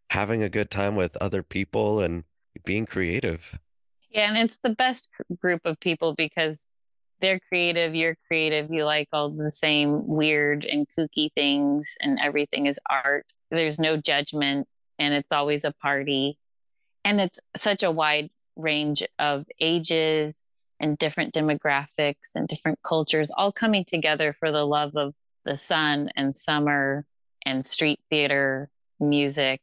having 0.09 0.43
a 0.43 0.49
good 0.49 0.69
time 0.69 0.95
with 0.95 1.15
other 1.17 1.43
people 1.43 1.99
and 1.99 2.23
being 2.65 2.85
creative. 2.85 3.57
Yeah, 4.09 4.29
and 4.29 4.37
it's 4.37 4.59
the 4.59 4.69
best 4.69 5.09
group 5.41 5.61
of 5.65 5.79
people 5.79 6.13
because 6.13 6.67
they're 7.23 7.39
creative, 7.39 7.95
you're 7.95 8.17
creative, 8.27 8.69
you 8.69 8.83
like 8.83 9.07
all 9.13 9.29
the 9.29 9.49
same 9.49 10.05
weird 10.05 10.65
and 10.65 10.85
kooky 10.99 11.31
things, 11.33 11.95
and 12.01 12.19
everything 12.21 12.65
is 12.65 12.81
art. 12.89 13.25
There's 13.49 13.79
no 13.79 13.95
judgment, 13.95 14.67
and 14.99 15.13
it's 15.13 15.31
always 15.31 15.63
a 15.63 15.71
party. 15.71 16.37
And 17.05 17.21
it's 17.21 17.39
such 17.55 17.81
a 17.81 17.91
wide 17.91 18.29
range 18.57 19.03
of 19.19 19.45
ages 19.61 20.41
and 20.81 20.97
different 20.97 21.33
demographics 21.33 22.35
and 22.35 22.45
different 22.45 22.79
cultures 22.83 23.31
all 23.37 23.53
coming 23.53 23.85
together 23.85 24.35
for 24.37 24.51
the 24.51 24.65
love 24.65 24.97
of 24.97 25.13
the 25.45 25.55
sun 25.55 26.09
and 26.17 26.35
summer 26.35 27.05
and 27.45 27.65
street 27.65 28.01
theater, 28.09 28.69
music 28.99 29.61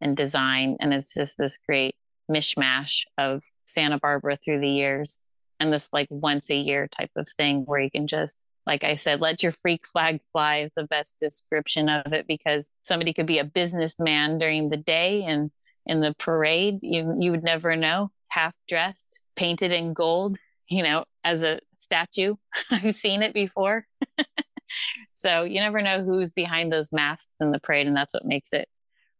and 0.00 0.16
design. 0.16 0.76
And 0.80 0.92
it's 0.92 1.14
just 1.14 1.38
this 1.38 1.58
great 1.64 1.94
mishmash 2.28 3.02
of 3.16 3.44
Santa 3.66 4.00
Barbara 4.00 4.36
through 4.36 4.60
the 4.60 4.68
years 4.68 5.20
and 5.60 5.72
this 5.72 5.88
like 5.92 6.08
once 6.10 6.50
a 6.50 6.56
year 6.56 6.88
type 6.88 7.10
of 7.16 7.28
thing 7.36 7.64
where 7.64 7.80
you 7.80 7.90
can 7.90 8.06
just 8.06 8.38
like 8.66 8.84
I 8.84 8.96
said, 8.96 9.22
let 9.22 9.42
your 9.42 9.52
freak 9.52 9.86
flag 9.86 10.20
fly 10.30 10.58
is 10.58 10.72
the 10.76 10.84
best 10.84 11.14
description 11.22 11.88
of 11.88 12.12
it 12.12 12.26
because 12.28 12.70
somebody 12.82 13.14
could 13.14 13.24
be 13.24 13.38
a 13.38 13.44
businessman 13.44 14.36
during 14.36 14.68
the 14.68 14.76
day 14.76 15.24
and 15.24 15.50
in 15.86 16.00
the 16.00 16.14
parade, 16.18 16.80
you 16.82 17.16
you 17.18 17.30
would 17.30 17.42
never 17.42 17.74
know, 17.74 18.10
half 18.28 18.52
dressed, 18.68 19.20
painted 19.36 19.72
in 19.72 19.94
gold, 19.94 20.36
you 20.68 20.82
know, 20.82 21.06
as 21.24 21.42
a 21.42 21.60
statue. 21.78 22.34
I've 22.70 22.94
seen 22.94 23.22
it 23.22 23.32
before. 23.32 23.86
so 25.12 25.44
you 25.44 25.60
never 25.60 25.80
know 25.80 26.04
who's 26.04 26.30
behind 26.30 26.70
those 26.70 26.92
masks 26.92 27.38
in 27.40 27.50
the 27.50 27.58
parade, 27.58 27.86
and 27.86 27.96
that's 27.96 28.12
what 28.12 28.26
makes 28.26 28.52
it 28.52 28.68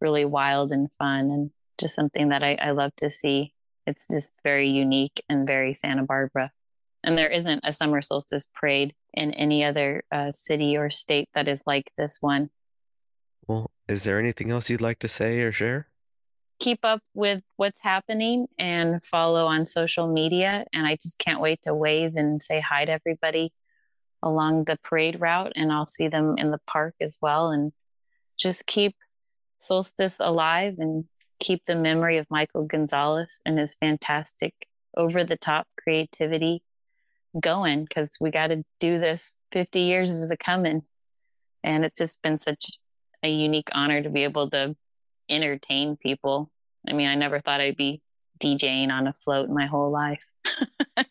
really 0.01 0.27
wild 0.27 0.71
and 0.71 0.89
fun 0.99 1.31
and 1.31 1.51
just 1.79 1.95
something 1.95 2.29
that 2.29 2.45
I, 2.45 2.59
I 2.61 2.71
love 2.73 2.95
to 2.97 3.11
see 3.11 3.55
it's 3.89 4.07
just 4.07 4.35
very 4.45 4.69
unique 4.69 5.25
and 5.29 5.47
very 5.47 5.73
Santa 5.73 6.03
Barbara. 6.03 6.53
And 7.03 7.17
there 7.17 7.31
isn't 7.31 7.61
a 7.65 7.73
summer 7.73 8.03
solstice 8.03 8.45
parade 8.55 8.95
in 9.15 9.33
any 9.33 9.65
other 9.65 10.05
uh, 10.13 10.31
city 10.31 10.77
or 10.77 10.91
state 10.91 11.29
that 11.35 11.49
is 11.49 11.63
like 11.67 11.91
this 11.97 12.19
one. 12.21 12.51
Well, 13.47 13.71
is 13.89 14.05
there 14.05 14.19
anything 14.19 14.51
else 14.51 14.69
you'd 14.69 14.83
like 14.83 14.99
to 14.99 15.09
say 15.09 15.41
or 15.41 15.51
share? 15.51 15.89
Keep 16.61 16.81
up 16.85 17.01
with 17.15 17.43
what's 17.57 17.81
happening 17.81 18.47
and 18.59 19.03
follow 19.05 19.47
on 19.47 19.67
social 19.67 20.07
media. 20.07 20.67
And 20.75 20.87
I 20.87 20.97
just 20.97 21.19
can't 21.19 21.41
wait 21.41 21.61
to 21.63 21.75
wave 21.75 22.17
and 22.17 22.43
say 22.43 22.61
hi 22.61 22.85
to 22.85 22.93
everybody 22.93 23.53
along 24.23 24.65
the 24.65 24.77
parade 24.83 25.19
route. 25.19 25.53
And 25.57 25.73
I'll 25.73 25.87
see 25.87 26.09
them 26.09 26.35
in 26.37 26.51
the 26.51 26.61
park 26.67 26.95
as 27.01 27.17
well. 27.23 27.51
And 27.51 27.73
just 28.39 28.67
keep 28.67 28.97
solstice 29.59 30.19
alive 30.21 30.75
and 30.79 31.05
keep 31.41 31.65
the 31.65 31.75
memory 31.75 32.19
of 32.19 32.27
Michael 32.31 32.65
Gonzalez 32.65 33.41
and 33.45 33.59
his 33.59 33.75
fantastic 33.75 34.55
over 34.97 35.25
the 35.25 35.37
top 35.37 35.67
creativity 35.83 36.63
going 37.39 37.85
because 37.85 38.17
we 38.21 38.31
got 38.31 38.49
to 38.49 38.65
do 38.81 38.99
this 38.99 39.33
50 39.53 39.81
years 39.81 40.11
is 40.11 40.31
a 40.31 40.37
coming. 40.37 40.83
And 41.63 41.85
it's 41.85 41.99
just 41.99 42.21
been 42.23 42.41
such 42.41 42.79
a 43.23 43.29
unique 43.29 43.69
honor 43.73 44.03
to 44.03 44.11
be 44.11 44.25
able 44.25 44.51
to 44.51 44.77
entertain 45.29 45.97
people. 45.97 46.51
I 46.89 46.93
mean, 46.93 47.09
I 47.09 47.15
never 47.15 47.41
thought 47.41 47.61
I'd 47.61 47.77
be 47.77 48.01
DJing 48.41 48.91
on 48.91 49.07
a 49.07 49.13
float 49.25 49.49
my 49.49 49.67
whole 49.67 49.91
life. 49.91 50.23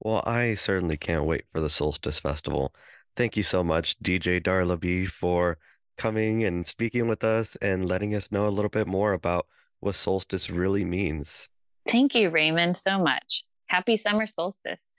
well, 0.00 0.22
I 0.26 0.54
certainly 0.54 0.96
can't 0.96 1.24
wait 1.24 1.44
for 1.52 1.60
the 1.60 1.70
Solstice 1.70 2.20
Festival. 2.20 2.74
Thank 3.16 3.36
you 3.36 3.42
so 3.42 3.64
much, 3.64 3.98
DJ 3.98 4.40
Darla 4.42 4.78
Bea, 4.78 5.06
for 5.06 5.58
coming 5.98 6.44
and 6.44 6.66
speaking 6.66 7.08
with 7.08 7.22
us 7.22 7.56
and 7.56 7.86
letting 7.86 8.14
us 8.14 8.32
know 8.32 8.48
a 8.48 8.50
little 8.50 8.70
bit 8.70 8.86
more 8.86 9.12
about 9.12 9.46
what 9.80 9.94
solstice 9.94 10.48
really 10.48 10.84
means. 10.84 11.48
Thank 11.88 12.14
you, 12.14 12.30
Raymond, 12.30 12.76
so 12.76 12.98
much. 12.98 13.44
Happy 13.66 13.96
summer 13.96 14.26
solstice. 14.26 14.92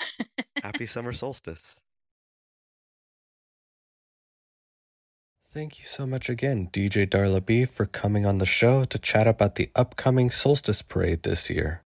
Happy 0.62 0.85
summer 0.85 1.13
solstice. 1.13 1.79
Thank 5.51 5.79
you 5.79 5.85
so 5.85 6.05
much 6.05 6.29
again, 6.29 6.69
DJ 6.71 7.07
Darla 7.07 7.43
Bea, 7.43 7.65
for 7.65 7.88
coming 7.88 8.23
on 8.23 8.38
the 8.38 8.45
show 8.45 8.83
to 8.83 8.99
chat 8.99 9.25
about 9.25 9.55
the 9.55 9.69
upcoming 9.75 10.29
Solstice 10.29 10.83
Parade 10.83 11.23
this 11.23 11.49
year. 11.49 11.83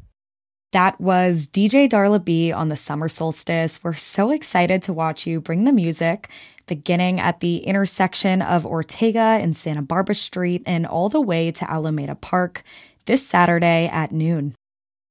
That 0.72 1.02
was 1.02 1.48
DJ 1.48 1.90
Darla 1.90 2.24
Bea 2.24 2.52
on 2.52 2.70
the 2.70 2.78
summer 2.78 3.10
solstice. 3.10 3.84
We're 3.84 3.94
so 3.94 4.30
excited 4.30 4.84
to 4.84 4.94
watch 4.94 5.26
you 5.26 5.42
bring 5.42 5.64
the 5.64 5.72
music, 5.72 6.30
beginning 6.68 7.20
at 7.20 7.40
the 7.40 7.58
intersection 7.58 8.44
of 8.44 8.68
Ortega 8.68 9.20
and 9.20 9.58
Santa 9.58 9.82
Barbara 9.82 10.14
Street 10.14 10.62
and 10.68 10.86
all 10.86 11.10
the 11.10 11.22
way 11.22 11.50
to 11.50 11.72
Alameda 11.72 12.14
Park 12.14 12.62
this 13.06 13.26
Saturday 13.26 13.88
at 13.88 14.12
noon. 14.12 14.54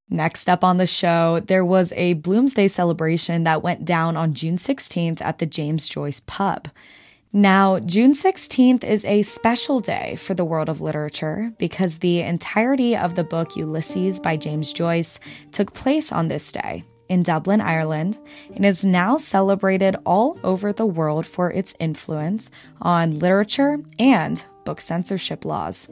Next 0.09 0.49
up 0.49 0.62
on 0.62 0.77
the 0.77 0.87
show, 0.87 1.40
there 1.40 1.64
was 1.64 1.92
a 1.97 2.14
Bloomsday 2.14 2.71
celebration 2.71 3.42
that 3.42 3.62
went 3.62 3.85
down 3.85 4.16
on 4.16 4.35
June 4.35 4.57
16th 4.57 5.21
at 5.21 5.38
the 5.38 5.47
James 5.47 5.88
Joyce 5.88 6.23
Pub. 6.25 6.68
Now, 7.33 7.79
June 7.81 8.14
16th 8.14 8.85
is 8.85 9.05
a 9.05 9.21
special 9.23 9.81
day 9.81 10.17
for 10.17 10.33
the 10.33 10.47
world 10.47 10.71
of 10.71 10.81
literature 10.81 11.53
because 11.59 11.99
the 11.99 12.21
entirety 12.21 12.97
of 12.97 13.17
the 13.17 13.25
book 13.25 13.55
Ulysses 13.55 14.19
by 14.19 14.38
James 14.38 14.73
Joyce 14.73 15.21
took 15.53 15.75
place 15.75 16.11
on 16.11 16.29
this 16.29 16.51
day 16.51 16.85
in 17.11 17.23
Dublin, 17.23 17.61
Ireland, 17.61 18.19
and 18.55 18.64
is 18.64 18.83
now 18.83 19.19
celebrated 19.19 19.97
all 20.07 20.38
over 20.43 20.73
the 20.73 20.87
world 20.87 21.27
for 21.27 21.53
its 21.53 21.75
influence 21.79 22.51
on 22.81 23.19
literature 23.19 23.79
and 23.99 24.43
book 24.64 24.81
censorship 24.81 25.45
laws. 25.45 25.87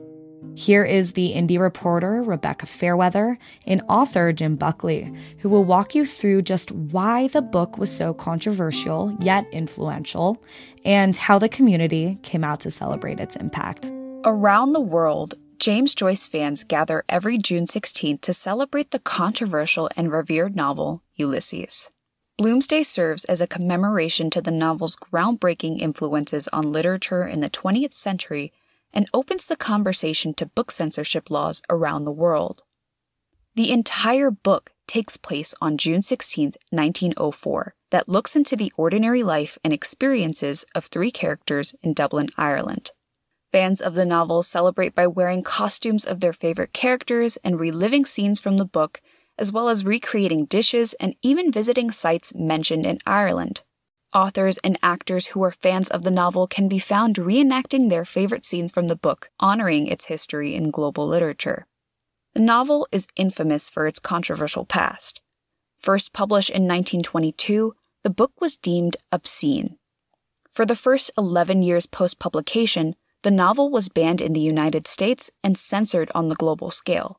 Here 0.54 0.84
is 0.84 1.12
the 1.12 1.26
Indy 1.26 1.58
reporter 1.58 2.22
Rebecca 2.22 2.66
Fairweather 2.66 3.38
and 3.66 3.82
author 3.88 4.32
Jim 4.32 4.56
Buckley, 4.56 5.12
who 5.38 5.48
will 5.48 5.64
walk 5.64 5.94
you 5.94 6.06
through 6.06 6.42
just 6.42 6.72
why 6.72 7.28
the 7.28 7.42
book 7.42 7.78
was 7.78 7.94
so 7.94 8.14
controversial 8.14 9.16
yet 9.20 9.46
influential 9.52 10.42
and 10.84 11.16
how 11.16 11.38
the 11.38 11.48
community 11.48 12.18
came 12.22 12.44
out 12.44 12.60
to 12.60 12.70
celebrate 12.70 13.20
its 13.20 13.36
impact. 13.36 13.90
Around 14.24 14.72
the 14.72 14.80
world, 14.80 15.34
James 15.58 15.94
Joyce 15.94 16.26
fans 16.26 16.64
gather 16.64 17.04
every 17.08 17.38
June 17.38 17.66
16th 17.66 18.20
to 18.20 18.32
celebrate 18.32 18.90
the 18.90 18.98
controversial 18.98 19.88
and 19.96 20.12
revered 20.12 20.54
novel 20.54 21.02
Ulysses. 21.14 21.90
Bloomsday 22.38 22.84
serves 22.84 23.24
as 23.24 23.40
a 23.40 23.46
commemoration 23.46 24.28
to 24.28 24.42
the 24.42 24.50
novel's 24.50 24.94
groundbreaking 24.96 25.80
influences 25.80 26.48
on 26.48 26.70
literature 26.70 27.26
in 27.26 27.40
the 27.40 27.48
20th 27.48 27.94
century 27.94 28.52
and 28.96 29.06
opens 29.12 29.46
the 29.46 29.56
conversation 29.56 30.32
to 30.32 30.46
book 30.46 30.70
censorship 30.70 31.30
laws 31.30 31.60
around 31.68 32.04
the 32.04 32.10
world. 32.10 32.62
The 33.54 33.70
entire 33.70 34.30
book 34.30 34.70
takes 34.88 35.18
place 35.18 35.54
on 35.60 35.76
June 35.76 36.00
16, 36.00 36.54
1904, 36.70 37.74
that 37.90 38.08
looks 38.08 38.34
into 38.34 38.56
the 38.56 38.72
ordinary 38.78 39.22
life 39.22 39.58
and 39.62 39.72
experiences 39.72 40.64
of 40.74 40.86
three 40.86 41.10
characters 41.10 41.74
in 41.82 41.92
Dublin, 41.92 42.28
Ireland. 42.38 42.92
Fans 43.52 43.82
of 43.82 43.94
the 43.94 44.06
novel 44.06 44.42
celebrate 44.42 44.94
by 44.94 45.06
wearing 45.06 45.42
costumes 45.42 46.06
of 46.06 46.20
their 46.20 46.32
favorite 46.32 46.72
characters 46.72 47.36
and 47.44 47.60
reliving 47.60 48.06
scenes 48.06 48.40
from 48.40 48.56
the 48.56 48.64
book, 48.64 49.02
as 49.38 49.52
well 49.52 49.68
as 49.68 49.84
recreating 49.84 50.46
dishes 50.46 50.94
and 50.94 51.14
even 51.20 51.52
visiting 51.52 51.90
sites 51.90 52.34
mentioned 52.34 52.86
in 52.86 52.98
Ireland. 53.06 53.62
Authors 54.16 54.56
and 54.64 54.78
actors 54.82 55.26
who 55.26 55.44
are 55.44 55.50
fans 55.50 55.90
of 55.90 56.00
the 56.00 56.10
novel 56.10 56.46
can 56.46 56.68
be 56.68 56.78
found 56.78 57.16
reenacting 57.16 57.90
their 57.90 58.06
favorite 58.06 58.46
scenes 58.46 58.72
from 58.72 58.86
the 58.86 58.96
book, 58.96 59.28
honoring 59.38 59.86
its 59.88 60.06
history 60.06 60.54
in 60.54 60.70
global 60.70 61.06
literature. 61.06 61.66
The 62.32 62.40
novel 62.40 62.88
is 62.90 63.08
infamous 63.16 63.68
for 63.68 63.86
its 63.86 63.98
controversial 63.98 64.64
past. 64.64 65.20
First 65.78 66.14
published 66.14 66.48
in 66.48 66.62
1922, 66.62 67.74
the 68.04 68.08
book 68.08 68.32
was 68.40 68.56
deemed 68.56 68.96
obscene. 69.12 69.76
For 70.50 70.64
the 70.64 70.74
first 70.74 71.10
11 71.18 71.62
years 71.62 71.86
post 71.86 72.18
publication, 72.18 72.94
the 73.22 73.30
novel 73.30 73.68
was 73.68 73.90
banned 73.90 74.22
in 74.22 74.32
the 74.32 74.40
United 74.40 74.86
States 74.86 75.30
and 75.44 75.58
censored 75.58 76.10
on 76.14 76.30
the 76.30 76.36
global 76.36 76.70
scale. 76.70 77.18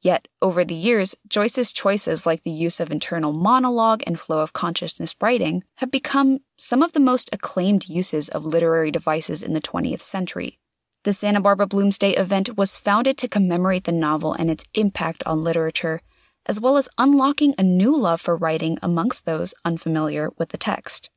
Yet, 0.00 0.28
over 0.40 0.64
the 0.64 0.74
years, 0.74 1.16
Joyce's 1.26 1.72
choices 1.72 2.24
like 2.24 2.44
the 2.44 2.52
use 2.52 2.78
of 2.78 2.92
internal 2.92 3.32
monologue 3.32 4.02
and 4.06 4.18
flow 4.18 4.40
of 4.40 4.52
consciousness 4.52 5.16
writing 5.20 5.64
have 5.76 5.90
become 5.90 6.38
some 6.56 6.82
of 6.82 6.92
the 6.92 7.00
most 7.00 7.30
acclaimed 7.32 7.88
uses 7.88 8.28
of 8.28 8.44
literary 8.44 8.92
devices 8.92 9.42
in 9.42 9.54
the 9.54 9.60
20th 9.60 10.02
century. 10.02 10.60
The 11.02 11.12
Santa 11.12 11.40
Barbara 11.40 11.66
Bloomsday 11.66 12.16
event 12.18 12.56
was 12.56 12.76
founded 12.76 13.18
to 13.18 13.28
commemorate 13.28 13.84
the 13.84 13.92
novel 13.92 14.34
and 14.34 14.50
its 14.50 14.64
impact 14.74 15.24
on 15.26 15.40
literature, 15.40 16.00
as 16.46 16.60
well 16.60 16.76
as 16.76 16.88
unlocking 16.96 17.54
a 17.58 17.62
new 17.62 17.96
love 17.96 18.20
for 18.20 18.36
writing 18.36 18.78
amongst 18.82 19.26
those 19.26 19.54
unfamiliar 19.64 20.30
with 20.38 20.50
the 20.50 20.58
text. 20.58 21.10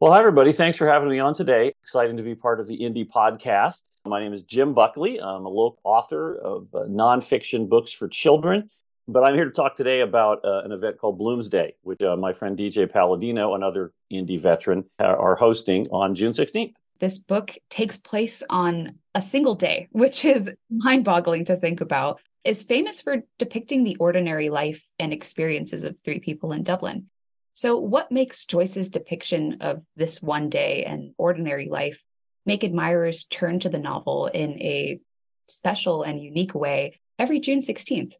Well, 0.00 0.12
hi, 0.12 0.20
everybody. 0.20 0.52
Thanks 0.52 0.78
for 0.78 0.86
having 0.86 1.08
me 1.08 1.18
on 1.18 1.34
today. 1.34 1.74
Exciting 1.82 2.18
to 2.18 2.22
be 2.22 2.36
part 2.36 2.60
of 2.60 2.68
the 2.68 2.76
Indy 2.76 3.04
Podcast. 3.04 3.82
My 4.08 4.20
name 4.20 4.32
is 4.32 4.42
Jim 4.42 4.72
Buckley. 4.72 5.20
I'm 5.20 5.44
a 5.44 5.50
local 5.50 5.80
author 5.84 6.36
of 6.36 6.68
uh, 6.74 6.80
nonfiction 6.88 7.68
books 7.68 7.92
for 7.92 8.08
children. 8.08 8.70
But 9.06 9.24
I'm 9.24 9.34
here 9.34 9.44
to 9.44 9.50
talk 9.50 9.76
today 9.76 10.00
about 10.00 10.44
uh, 10.44 10.62
an 10.64 10.72
event 10.72 10.98
called 10.98 11.18
Bloomsday, 11.18 11.72
which 11.82 12.00
uh, 12.02 12.16
my 12.16 12.32
friend 12.32 12.56
DJ 12.58 12.90
Palladino, 12.90 13.54
another 13.54 13.92
Indy 14.10 14.36
veteran, 14.36 14.84
are 14.98 15.34
hosting 15.34 15.88
on 15.90 16.14
June 16.14 16.32
16th. 16.32 16.74
This 16.98 17.18
book 17.18 17.56
takes 17.70 17.96
place 17.98 18.42
on 18.50 18.96
a 19.14 19.22
single 19.22 19.54
day, 19.54 19.88
which 19.92 20.24
is 20.24 20.52
mind 20.70 21.04
boggling 21.04 21.44
to 21.46 21.56
think 21.56 21.80
about. 21.80 22.20
Is 22.44 22.62
famous 22.62 23.00
for 23.00 23.18
depicting 23.38 23.84
the 23.84 23.96
ordinary 23.96 24.48
life 24.48 24.82
and 24.98 25.12
experiences 25.12 25.84
of 25.84 26.00
three 26.00 26.18
people 26.18 26.52
in 26.52 26.62
Dublin. 26.62 27.08
So, 27.52 27.76
what 27.76 28.12
makes 28.12 28.46
Joyce's 28.46 28.90
depiction 28.90 29.58
of 29.60 29.82
this 29.96 30.22
one 30.22 30.48
day 30.48 30.84
and 30.84 31.12
ordinary 31.18 31.68
life 31.68 32.02
make 32.48 32.64
admirers 32.64 33.24
turn 33.24 33.58
to 33.60 33.68
the 33.68 33.78
novel 33.78 34.26
in 34.26 34.52
a 34.60 34.98
special 35.46 36.02
and 36.02 36.18
unique 36.18 36.54
way 36.54 36.98
every 37.18 37.38
June 37.38 37.60
16th. 37.60 38.14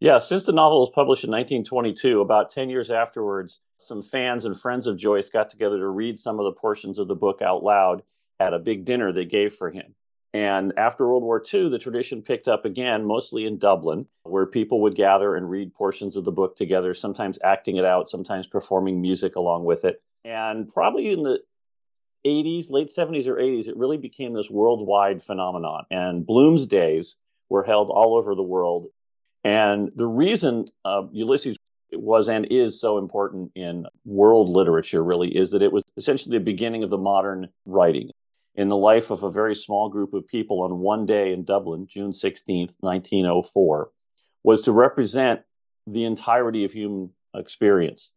Yeah, 0.00 0.18
since 0.18 0.44
the 0.44 0.52
novel 0.52 0.80
was 0.80 0.90
published 0.92 1.24
in 1.24 1.30
1922, 1.30 2.20
about 2.20 2.50
10 2.50 2.70
years 2.70 2.90
afterwards, 2.90 3.60
some 3.78 4.02
fans 4.02 4.44
and 4.44 4.60
friends 4.60 4.88
of 4.88 4.98
Joyce 4.98 5.28
got 5.28 5.48
together 5.48 5.78
to 5.78 5.88
read 5.88 6.18
some 6.18 6.40
of 6.40 6.44
the 6.44 6.60
portions 6.60 6.98
of 6.98 7.06
the 7.06 7.14
book 7.14 7.40
out 7.40 7.62
loud 7.62 8.02
at 8.40 8.52
a 8.52 8.58
big 8.58 8.84
dinner 8.84 9.12
they 9.12 9.24
gave 9.24 9.54
for 9.54 9.70
him. 9.70 9.94
And 10.34 10.72
after 10.76 11.06
World 11.06 11.22
War 11.22 11.42
II, 11.42 11.70
the 11.70 11.78
tradition 11.78 12.22
picked 12.22 12.48
up 12.48 12.64
again, 12.64 13.04
mostly 13.04 13.46
in 13.46 13.58
Dublin, 13.58 14.06
where 14.24 14.46
people 14.46 14.80
would 14.82 14.96
gather 14.96 15.36
and 15.36 15.48
read 15.48 15.72
portions 15.72 16.16
of 16.16 16.24
the 16.24 16.32
book 16.32 16.56
together, 16.56 16.94
sometimes 16.94 17.38
acting 17.44 17.76
it 17.76 17.84
out, 17.84 18.10
sometimes 18.10 18.46
performing 18.48 19.00
music 19.00 19.36
along 19.36 19.64
with 19.64 19.84
it. 19.84 20.02
And 20.24 20.68
probably 20.68 21.12
in 21.12 21.22
the 21.22 21.38
80s, 22.26 22.70
late 22.70 22.90
70s 22.96 23.26
or 23.26 23.36
80s, 23.36 23.68
it 23.68 23.76
really 23.76 23.96
became 23.96 24.32
this 24.32 24.50
worldwide 24.50 25.22
phenomenon. 25.22 25.84
And 25.90 26.26
Bloom's 26.26 26.66
days 26.66 27.16
were 27.48 27.64
held 27.64 27.90
all 27.90 28.16
over 28.16 28.34
the 28.34 28.42
world. 28.42 28.86
And 29.44 29.90
the 29.94 30.06
reason 30.06 30.66
uh, 30.84 31.04
Ulysses 31.12 31.56
was 31.92 32.28
and 32.28 32.46
is 32.50 32.80
so 32.80 32.98
important 32.98 33.52
in 33.54 33.86
world 34.04 34.48
literature 34.48 35.02
really 35.02 35.34
is 35.34 35.50
that 35.52 35.62
it 35.62 35.72
was 35.72 35.84
essentially 35.96 36.36
the 36.36 36.44
beginning 36.44 36.82
of 36.82 36.90
the 36.90 36.98
modern 36.98 37.48
writing 37.64 38.10
in 38.54 38.68
the 38.68 38.76
life 38.76 39.10
of 39.10 39.22
a 39.22 39.30
very 39.30 39.54
small 39.54 39.88
group 39.88 40.12
of 40.12 40.26
people 40.26 40.62
on 40.62 40.80
one 40.80 41.06
day 41.06 41.32
in 41.32 41.44
Dublin, 41.44 41.86
June 41.88 42.12
16th, 42.12 42.72
1904, 42.80 43.90
was 44.42 44.62
to 44.62 44.72
represent 44.72 45.40
the 45.86 46.04
entirety 46.04 46.64
of 46.64 46.72
human 46.72 47.10
experience 47.34 48.10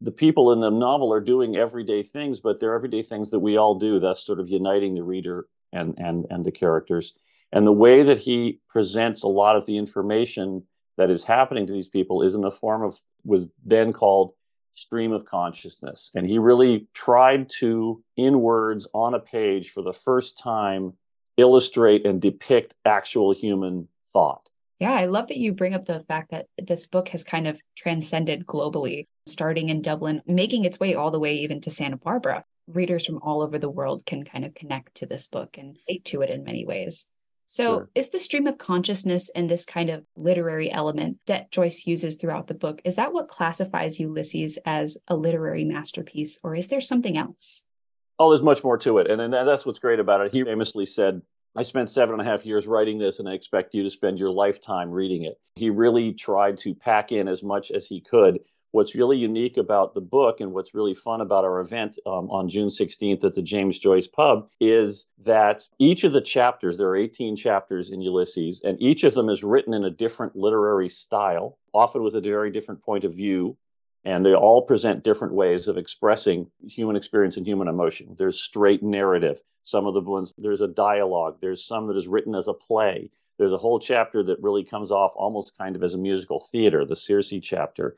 the 0.00 0.10
people 0.10 0.52
in 0.52 0.60
the 0.60 0.70
novel 0.70 1.12
are 1.12 1.20
doing 1.20 1.56
everyday 1.56 2.02
things, 2.02 2.40
but 2.40 2.60
they're 2.60 2.74
everyday 2.74 3.02
things 3.02 3.30
that 3.30 3.38
we 3.38 3.56
all 3.56 3.76
do. 3.76 3.98
That's 3.98 4.24
sort 4.24 4.40
of 4.40 4.48
uniting 4.48 4.94
the 4.94 5.02
reader 5.02 5.46
and 5.72 5.94
and 5.98 6.26
and 6.30 6.44
the 6.44 6.52
characters. 6.52 7.14
And 7.52 7.66
the 7.66 7.72
way 7.72 8.02
that 8.02 8.18
he 8.18 8.60
presents 8.68 9.22
a 9.22 9.28
lot 9.28 9.56
of 9.56 9.66
the 9.66 9.78
information 9.78 10.64
that 10.96 11.10
is 11.10 11.22
happening 11.22 11.66
to 11.66 11.72
these 11.72 11.88
people 11.88 12.22
is 12.22 12.34
in 12.34 12.40
the 12.40 12.50
form 12.50 12.82
of 12.82 13.00
was 13.24 13.46
then 13.64 13.92
called 13.92 14.34
stream 14.74 15.12
of 15.12 15.24
consciousness. 15.24 16.10
And 16.14 16.26
he 16.26 16.38
really 16.38 16.86
tried 16.92 17.50
to, 17.60 18.02
in 18.16 18.40
words 18.40 18.86
on 18.92 19.14
a 19.14 19.18
page 19.18 19.70
for 19.70 19.82
the 19.82 19.92
first 19.92 20.38
time, 20.38 20.92
illustrate 21.36 22.06
and 22.06 22.20
depict 22.20 22.74
actual 22.84 23.32
human 23.32 23.88
thought. 24.12 24.48
Yeah, 24.78 24.92
I 24.92 25.06
love 25.06 25.28
that 25.28 25.38
you 25.38 25.52
bring 25.52 25.74
up 25.74 25.86
the 25.86 26.04
fact 26.06 26.30
that 26.30 26.46
this 26.58 26.86
book 26.86 27.08
has 27.08 27.24
kind 27.24 27.48
of 27.48 27.60
transcended 27.74 28.46
globally, 28.46 29.06
starting 29.26 29.68
in 29.68 29.82
Dublin, 29.82 30.22
making 30.26 30.64
its 30.64 30.80
way 30.80 30.94
all 30.94 31.10
the 31.10 31.20
way 31.20 31.36
even 31.38 31.60
to 31.62 31.70
Santa 31.70 31.96
Barbara. 31.96 32.44
Readers 32.68 33.06
from 33.06 33.18
all 33.22 33.42
over 33.42 33.58
the 33.58 33.68
world 33.68 34.04
can 34.06 34.24
kind 34.24 34.44
of 34.44 34.54
connect 34.54 34.96
to 34.96 35.06
this 35.06 35.28
book 35.28 35.56
and 35.58 35.76
relate 35.86 36.04
to 36.06 36.22
it 36.22 36.30
in 36.30 36.44
many 36.44 36.64
ways. 36.64 37.08
So, 37.48 37.64
sure. 37.64 37.90
is 37.94 38.10
the 38.10 38.18
stream 38.18 38.48
of 38.48 38.58
consciousness 38.58 39.30
and 39.30 39.48
this 39.48 39.64
kind 39.64 39.88
of 39.88 40.04
literary 40.16 40.70
element 40.70 41.18
that 41.26 41.52
Joyce 41.52 41.86
uses 41.86 42.16
throughout 42.16 42.48
the 42.48 42.54
book, 42.54 42.80
is 42.84 42.96
that 42.96 43.12
what 43.12 43.28
classifies 43.28 44.00
Ulysses 44.00 44.58
as 44.66 44.98
a 45.06 45.14
literary 45.14 45.62
masterpiece, 45.62 46.40
or 46.42 46.56
is 46.56 46.68
there 46.68 46.80
something 46.80 47.16
else? 47.16 47.62
Oh, 48.18 48.30
there's 48.30 48.42
much 48.42 48.64
more 48.64 48.78
to 48.78 48.98
it. 48.98 49.08
And, 49.08 49.20
and 49.20 49.32
that's 49.32 49.64
what's 49.64 49.78
great 49.78 50.00
about 50.00 50.22
it. 50.22 50.32
He 50.32 50.42
famously 50.42 50.86
said, 50.86 51.22
I 51.54 51.62
spent 51.62 51.88
seven 51.88 52.18
and 52.18 52.20
a 52.20 52.30
half 52.30 52.44
years 52.44 52.66
writing 52.66 52.98
this, 52.98 53.20
and 53.20 53.28
I 53.28 53.32
expect 53.32 53.74
you 53.74 53.84
to 53.84 53.90
spend 53.90 54.18
your 54.18 54.30
lifetime 54.30 54.90
reading 54.90 55.24
it. 55.24 55.38
He 55.54 55.70
really 55.70 56.12
tried 56.14 56.58
to 56.58 56.74
pack 56.74 57.12
in 57.12 57.28
as 57.28 57.44
much 57.44 57.70
as 57.70 57.86
he 57.86 58.00
could. 58.00 58.40
What's 58.76 58.94
really 58.94 59.16
unique 59.16 59.56
about 59.56 59.94
the 59.94 60.02
book 60.02 60.42
and 60.42 60.52
what's 60.52 60.74
really 60.74 60.94
fun 60.94 61.22
about 61.22 61.44
our 61.44 61.60
event 61.60 61.98
um, 62.04 62.30
on 62.30 62.50
June 62.50 62.68
16th 62.68 63.24
at 63.24 63.34
the 63.34 63.40
James 63.40 63.78
Joyce 63.78 64.06
Pub 64.06 64.50
is 64.60 65.06
that 65.24 65.64
each 65.78 66.04
of 66.04 66.12
the 66.12 66.20
chapters, 66.20 66.76
there 66.76 66.88
are 66.88 66.96
18 66.96 67.36
chapters 67.36 67.88
in 67.88 68.02
Ulysses, 68.02 68.60
and 68.62 68.76
each 68.78 69.02
of 69.02 69.14
them 69.14 69.30
is 69.30 69.42
written 69.42 69.72
in 69.72 69.84
a 69.84 69.90
different 69.90 70.36
literary 70.36 70.90
style, 70.90 71.56
often 71.72 72.02
with 72.02 72.16
a 72.16 72.20
very 72.20 72.50
different 72.50 72.82
point 72.82 73.04
of 73.04 73.14
view. 73.14 73.56
And 74.04 74.26
they 74.26 74.34
all 74.34 74.60
present 74.60 75.02
different 75.02 75.32
ways 75.32 75.68
of 75.68 75.78
expressing 75.78 76.50
human 76.68 76.96
experience 76.96 77.38
and 77.38 77.46
human 77.46 77.68
emotion. 77.68 78.14
There's 78.18 78.42
straight 78.42 78.82
narrative, 78.82 79.40
some 79.64 79.86
of 79.86 79.94
the 79.94 80.02
ones, 80.02 80.34
there's 80.36 80.60
a 80.60 80.68
dialogue, 80.68 81.38
there's 81.40 81.66
some 81.66 81.86
that 81.86 81.96
is 81.96 82.08
written 82.08 82.34
as 82.34 82.46
a 82.46 82.52
play. 82.52 83.10
There's 83.38 83.52
a 83.52 83.58
whole 83.58 83.80
chapter 83.80 84.22
that 84.24 84.42
really 84.42 84.64
comes 84.64 84.90
off 84.90 85.12
almost 85.14 85.56
kind 85.56 85.76
of 85.76 85.82
as 85.82 85.94
a 85.94 85.98
musical 85.98 86.40
theater, 86.40 86.84
the 86.84 86.96
Circe 86.96 87.32
chapter. 87.42 87.96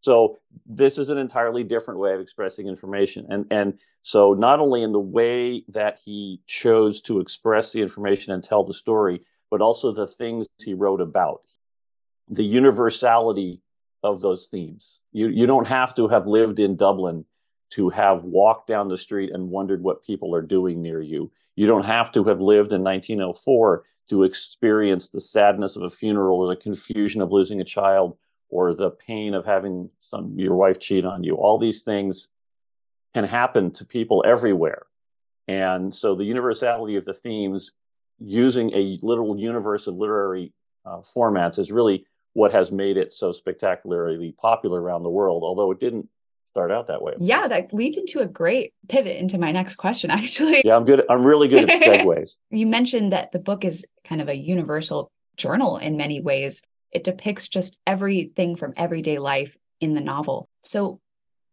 So 0.00 0.38
this 0.66 0.98
is 0.98 1.10
an 1.10 1.18
entirely 1.18 1.64
different 1.64 2.00
way 2.00 2.14
of 2.14 2.20
expressing 2.20 2.68
information. 2.68 3.26
And 3.28 3.46
and 3.50 3.78
so 4.02 4.34
not 4.34 4.60
only 4.60 4.82
in 4.82 4.92
the 4.92 5.00
way 5.00 5.64
that 5.68 5.98
he 6.04 6.40
chose 6.46 7.00
to 7.02 7.20
express 7.20 7.72
the 7.72 7.82
information 7.82 8.32
and 8.32 8.42
tell 8.42 8.64
the 8.64 8.74
story, 8.74 9.22
but 9.50 9.60
also 9.60 9.92
the 9.92 10.06
things 10.06 10.46
he 10.64 10.74
wrote 10.74 11.00
about. 11.00 11.42
The 12.28 12.44
universality 12.44 13.62
of 14.02 14.20
those 14.20 14.46
themes. 14.50 15.00
You 15.12 15.28
you 15.28 15.46
don't 15.46 15.66
have 15.66 15.94
to 15.96 16.08
have 16.08 16.26
lived 16.26 16.60
in 16.60 16.76
Dublin 16.76 17.24
to 17.70 17.90
have 17.90 18.24
walked 18.24 18.68
down 18.68 18.88
the 18.88 18.96
street 18.96 19.30
and 19.32 19.50
wondered 19.50 19.82
what 19.82 20.02
people 20.02 20.34
are 20.34 20.42
doing 20.42 20.80
near 20.80 21.02
you. 21.02 21.30
You 21.56 21.66
don't 21.66 21.84
have 21.84 22.12
to 22.12 22.24
have 22.24 22.40
lived 22.40 22.72
in 22.72 22.82
1904 22.82 23.84
to 24.10 24.22
experience 24.22 25.08
the 25.08 25.20
sadness 25.20 25.76
of 25.76 25.82
a 25.82 25.90
funeral 25.90 26.38
or 26.38 26.48
the 26.48 26.60
confusion 26.60 27.20
of 27.20 27.32
losing 27.32 27.60
a 27.60 27.64
child 27.64 28.16
or 28.48 28.74
the 28.74 28.90
pain 28.90 29.34
of 29.34 29.44
having 29.44 29.90
some 30.00 30.38
your 30.38 30.54
wife 30.54 30.78
cheat 30.78 31.04
on 31.04 31.22
you. 31.24 31.34
All 31.34 31.58
these 31.58 31.82
things 31.82 32.28
can 33.14 33.24
happen 33.24 33.70
to 33.72 33.84
people 33.84 34.24
everywhere. 34.26 34.82
And 35.46 35.94
so 35.94 36.14
the 36.14 36.24
universality 36.24 36.96
of 36.96 37.04
the 37.04 37.14
themes 37.14 37.72
using 38.18 38.72
a 38.74 38.98
literal 39.02 39.38
universe 39.38 39.86
of 39.86 39.94
literary 39.94 40.52
uh, 40.84 41.00
formats 41.14 41.58
is 41.58 41.70
really 41.70 42.06
what 42.34 42.52
has 42.52 42.70
made 42.70 42.96
it 42.96 43.12
so 43.12 43.32
spectacularly 43.32 44.32
popular 44.32 44.80
around 44.80 45.02
the 45.02 45.10
world, 45.10 45.42
although 45.42 45.70
it 45.70 45.80
didn't 45.80 46.08
start 46.50 46.70
out 46.70 46.88
that 46.88 47.02
way. 47.02 47.14
Yeah, 47.18 47.48
that 47.48 47.72
leads 47.72 47.96
into 47.96 48.20
a 48.20 48.26
great 48.26 48.72
pivot 48.88 49.16
into 49.16 49.38
my 49.38 49.52
next 49.52 49.76
question, 49.76 50.10
actually. 50.20 50.62
Yeah, 50.64 50.76
I'm 50.76 50.84
good. 50.84 51.02
I'm 51.08 51.24
really 51.24 51.48
good 51.48 51.68
at 51.68 51.80
segues. 51.82 52.34
you 52.50 52.66
mentioned 52.66 53.12
that 53.12 53.32
the 53.32 53.38
book 53.38 53.64
is 53.64 53.86
kind 54.04 54.20
of 54.20 54.28
a 54.28 54.34
universal 54.34 55.10
journal 55.36 55.76
in 55.78 55.96
many 55.96 56.20
ways. 56.20 56.62
It 56.90 57.04
depicts 57.04 57.48
just 57.48 57.78
everything 57.86 58.56
from 58.56 58.74
everyday 58.76 59.18
life 59.18 59.56
in 59.80 59.94
the 59.94 60.00
novel. 60.00 60.48
So, 60.62 61.00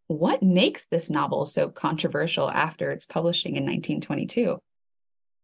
what 0.08 0.42
makes 0.42 0.86
this 0.86 1.10
novel 1.10 1.46
so 1.46 1.68
controversial 1.68 2.48
after 2.48 2.92
its 2.92 3.06
publishing 3.06 3.56
in 3.56 3.64
1922? 3.64 4.58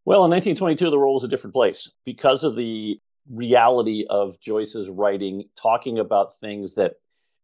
Well, 0.04 0.24
in 0.24 0.30
1922, 0.30 0.90
the 0.90 0.98
world 0.98 1.14
was 1.14 1.24
a 1.24 1.28
different 1.28 1.54
place 1.54 1.90
because 2.04 2.44
of 2.44 2.56
the 2.56 3.00
reality 3.30 4.04
of 4.08 4.38
Joyce's 4.40 4.88
writing, 4.88 5.44
talking 5.60 5.98
about 5.98 6.38
things 6.40 6.74
that 6.74 6.94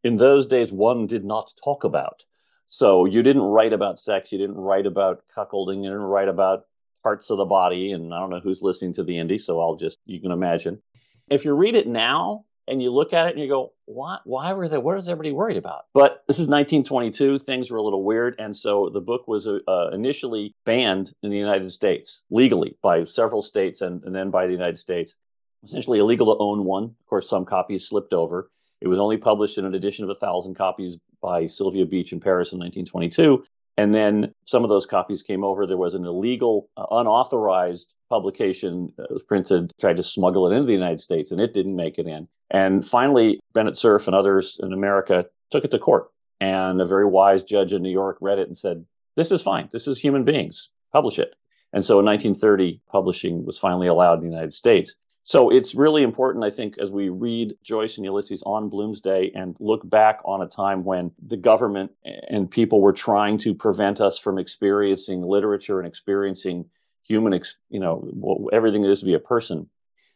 in 0.05 0.17
those 0.17 0.47
days 0.47 0.73
one 0.73 1.07
did 1.07 1.25
not 1.25 1.53
talk 1.63 1.85
about. 1.85 2.23
So 2.67 3.05
you 3.05 3.23
didn't 3.23 3.43
write 3.43 3.73
about 3.73 3.99
sex, 3.99 4.31
you 4.31 4.39
didn't 4.39 4.57
write 4.57 4.87
about 4.87 5.23
cuckolding, 5.35 5.83
you 5.83 5.91
didn't 5.91 6.01
write 6.01 6.29
about 6.29 6.65
parts 7.03 7.31
of 7.31 7.39
the 7.39 7.45
body. 7.45 7.93
And 7.93 8.13
I 8.13 8.21
don't 8.21 8.31
know 8.31 8.41
who's 8.41 8.63
listening 8.63 8.95
to 8.95 9.05
the 9.05 9.19
Indy, 9.19 9.39
so 9.39 9.61
I'll 9.61 9.77
just, 9.77 9.99
you 10.05 10.21
can 10.21 10.33
imagine. 10.33 10.83
If 11.31 11.45
you 11.45 11.55
read 11.55 11.75
it 11.75 11.87
now 11.87 12.45
and 12.67 12.83
you 12.83 12.91
look 12.91 13.13
at 13.13 13.27
it 13.27 13.35
and 13.35 13.41
you 13.43 13.49
go, 13.49 13.73
why, 13.87 14.19
why 14.25 14.53
were 14.53 14.69
they, 14.69 14.79
what 14.79 14.99
is 14.99 15.09
everybody 15.09 15.33
worried 15.33 15.57
about? 15.57 15.87
But 15.95 16.23
this 16.27 16.37
is 16.37 16.49
1922, 16.49 17.41
things 17.41 17.71
were 17.71 17.79
a 17.79 17.83
little 17.83 18.05
weird. 18.05 18.35
And 18.39 18.57
so 18.57 18.91
the 18.93 19.01
book 19.01 19.27
was 19.27 19.47
uh, 19.47 19.91
initially 19.93 20.55
banned 20.65 21.15
in 21.23 21.31
the 21.31 21.39
United 21.39 21.71
States 21.71 22.23
legally 22.31 22.77
by 22.83 23.05
several 23.05 23.43
states 23.43 23.81
and, 23.81 24.03
and 24.05 24.15
then 24.15 24.31
by 24.31 24.47
the 24.47 24.53
United 24.53 24.79
States. 24.79 25.17
Essentially 25.65 25.99
illegal 25.99 26.35
to 26.35 26.41
own 26.41 26.65
one. 26.65 26.85
Of 26.85 27.07
course, 27.07 27.29
some 27.29 27.45
copies 27.45 27.89
slipped 27.89 28.13
over. 28.13 28.51
It 28.81 28.87
was 28.87 29.01
only 29.01 29.17
published 29.17 29.59
in 29.59 29.65
an 29.65 29.75
edition 29.75 30.05
of 30.05 30.11
a 30.11 30.15
thousand 30.15 30.55
copies 30.55 30.97
by 31.21 31.49
Sylvia 31.49 31.85
Beach 31.85 32.13
in 32.13 32.21
Paris 32.21 32.53
in 32.53 32.59
1922. 32.59 33.45
And 33.79 33.95
then 33.95 34.35
some 34.45 34.65
of 34.65 34.71
those 34.71 34.87
copies 34.87 35.23
came 35.23 35.45
over. 35.45 35.65
There 35.65 35.77
was 35.77 35.95
an 35.95 36.05
illegal, 36.05 36.69
uh, 36.77 36.87
unauthorized 36.91 37.95
publication 38.11 38.93
that 38.99 39.09
was 39.09 39.23
printed, 39.23 39.73
tried 39.81 39.99
to 39.99 40.03
smuggle 40.03 40.51
it 40.51 40.55
into 40.55 40.67
the 40.67 40.73
United 40.73 41.01
States, 41.01 41.31
and 41.31 41.41
it 41.41 41.55
didn't 41.55 41.77
make 41.77 41.97
it 41.97 42.09
in. 42.09 42.27
And 42.51 42.85
finally, 42.85 43.39
Bennett 43.55 43.79
Cerf 43.79 44.09
and 44.09 44.17
others 44.17 44.59
in 44.61 44.73
America 44.73 45.27
took 45.53 45.65
it 45.65 45.71
to 45.71 45.79
court. 45.79 46.09
And 46.41 46.81
a 46.81 46.87
very 46.87 47.07
wise 47.07 47.45
judge 47.45 47.73
in 47.73 47.83
New 47.83 47.91
York 47.91 48.19
read 48.21 48.41
it 48.41 48.49
and 48.49 48.57
said, 48.57 48.85
This 49.15 49.31
is 49.31 49.43
fine. 49.43 49.69
This 49.73 49.87
is 49.87 50.01
human 50.01 50.25
beings. 50.25 50.71
Publish 50.93 51.21
it. 51.21 51.37
And 51.73 51.85
so 51.85 52.01
in 52.01 52.07
1930, 52.07 52.81
publishing 52.91 53.47
was 53.47 53.59
finally 53.59 53.87
allowed 53.87 54.15
in 54.15 54.25
the 54.25 54.35
United 54.35 54.55
States. 54.55 54.97
So 55.29 55.51
it's 55.51 55.75
really 55.75 56.05
important, 56.05 56.43
I 56.43 56.49
think, 56.49 56.79
as 56.79 56.91
we 56.91 57.11
read 57.11 57.55
Joyce 57.63 57.99
and 57.99 58.05
Ulysses 58.07 58.43
on 58.47 58.71
Bloomsday 58.71 59.31
and 59.35 59.55
look 59.61 59.87
back 59.87 60.21
on 60.25 60.41
a 60.41 60.47
time 60.49 60.85
when 60.85 61.11
the 61.23 61.37
government 61.37 61.91
and 62.03 62.51
people 62.51 62.81
were 62.81 62.95
trying 62.95 63.37
to 63.41 63.53
prevent 63.53 64.01
us 64.01 64.19
from 64.19 64.39
experiencing 64.39 65.21
literature 65.21 65.81
and 65.81 65.87
experiencing 65.87 66.65
human, 67.03 67.39
you 67.69 67.79
know, 67.79 68.49
everything 68.55 68.85
it 68.85 68.91
is 68.91 69.01
to 69.01 69.05
be 69.05 69.13
a 69.13 69.19
person, 69.19 69.69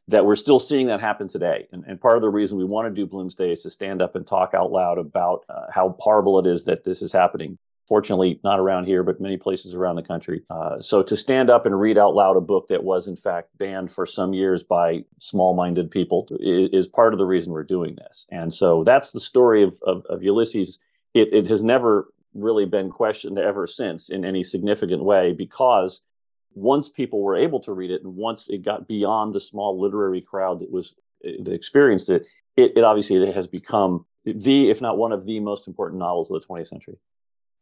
that 0.09 0.25
we're 0.25 0.35
still 0.35 0.59
seeing 0.59 0.87
that 0.87 1.03
happen 1.03 1.29
today. 1.29 1.69
And, 1.73 1.85
and 1.87 2.01
part 2.01 2.17
of 2.17 2.23
the 2.23 2.31
reason 2.31 2.57
we 2.57 2.65
want 2.65 2.89
to 2.89 2.95
do 2.95 3.07
Bloomsday 3.07 3.53
is 3.53 3.61
to 3.65 3.71
stand 3.71 4.01
up 4.01 4.17
and 4.17 4.27
talk 4.27 4.55
out 4.55 4.73
loud 4.73 4.97
about 4.97 5.45
uh, 5.51 5.67
how 5.71 5.95
horrible 6.01 6.39
it 6.39 6.47
is 6.47 6.65
that 6.65 6.85
this 6.85 7.03
is 7.03 7.13
happening 7.13 7.59
fortunately 7.93 8.41
not 8.43 8.59
around 8.59 8.87
here, 8.87 9.03
but 9.03 9.21
many 9.21 9.37
places 9.37 9.75
around 9.75 9.97
the 9.97 10.03
country. 10.03 10.41
Uh, 10.49 10.81
so 10.81 11.03
to 11.03 11.15
stand 11.15 11.51
up 11.51 11.67
and 11.67 11.79
read 11.79 11.99
out 11.99 12.15
loud 12.15 12.39
a 12.39 12.41
book 12.41 12.67
that 12.69 12.83
was 12.83 13.07
in 13.07 13.17
fact 13.19 13.51
banned 13.59 13.93
for 13.93 14.07
some 14.07 14.33
years 14.33 14.63
by 14.63 15.05
small-minded 15.19 15.91
people 15.91 16.27
is, 16.41 16.89
part 16.89 17.13
of 17.13 17.19
the 17.19 17.27
reason 17.27 17.53
we're 17.53 17.63
doing 17.63 17.95
this. 17.97 18.25
And 18.31 18.55
so 18.55 18.83
that's 18.83 19.11
the 19.11 19.21
story 19.21 19.63
of, 19.63 19.79
of, 19.83 20.07
of 20.07 20.23
Ulysses. 20.23 20.79
It, 21.13 21.35
it 21.35 21.49
has 21.49 21.63
never 21.63 22.09
really 22.33 22.65
been 22.65 22.89
questioned 22.89 23.39
ever 23.39 23.67
since 23.67 24.09
in 24.09 24.25
any 24.25 24.43
significant 24.43 25.05
way 25.05 25.35
because 25.35 26.01
once 26.55 26.89
people 26.89 27.21
were 27.21 27.37
able 27.37 27.61
to 27.61 27.75
read 27.75 27.91
it 27.91 28.03
and 28.05 28.17
once 28.17 28.47
it 28.49 28.65
got 28.65 28.89
beyond 28.89 29.35
the 29.35 29.41
small 29.41 29.79
literary 29.79 30.23
crowd 30.23 30.61
that 30.61 30.73
was 30.73 30.95
that 31.23 31.53
experienced 31.53 32.09
it, 32.09 32.25
it, 32.57 32.73
it 32.75 32.85
obviously 32.85 33.31
has 33.31 33.47
become 33.47 34.07
the, 34.25 34.71
if 34.71 34.81
not 34.81 34.97
one 34.97 35.13
of 35.13 35.27
the 35.27 35.41
most 35.41 35.69
important 35.69 35.99
novels 35.99 36.31
of 36.31 36.41
the 36.41 36.49
20th 36.49 36.69
century. 36.69 36.97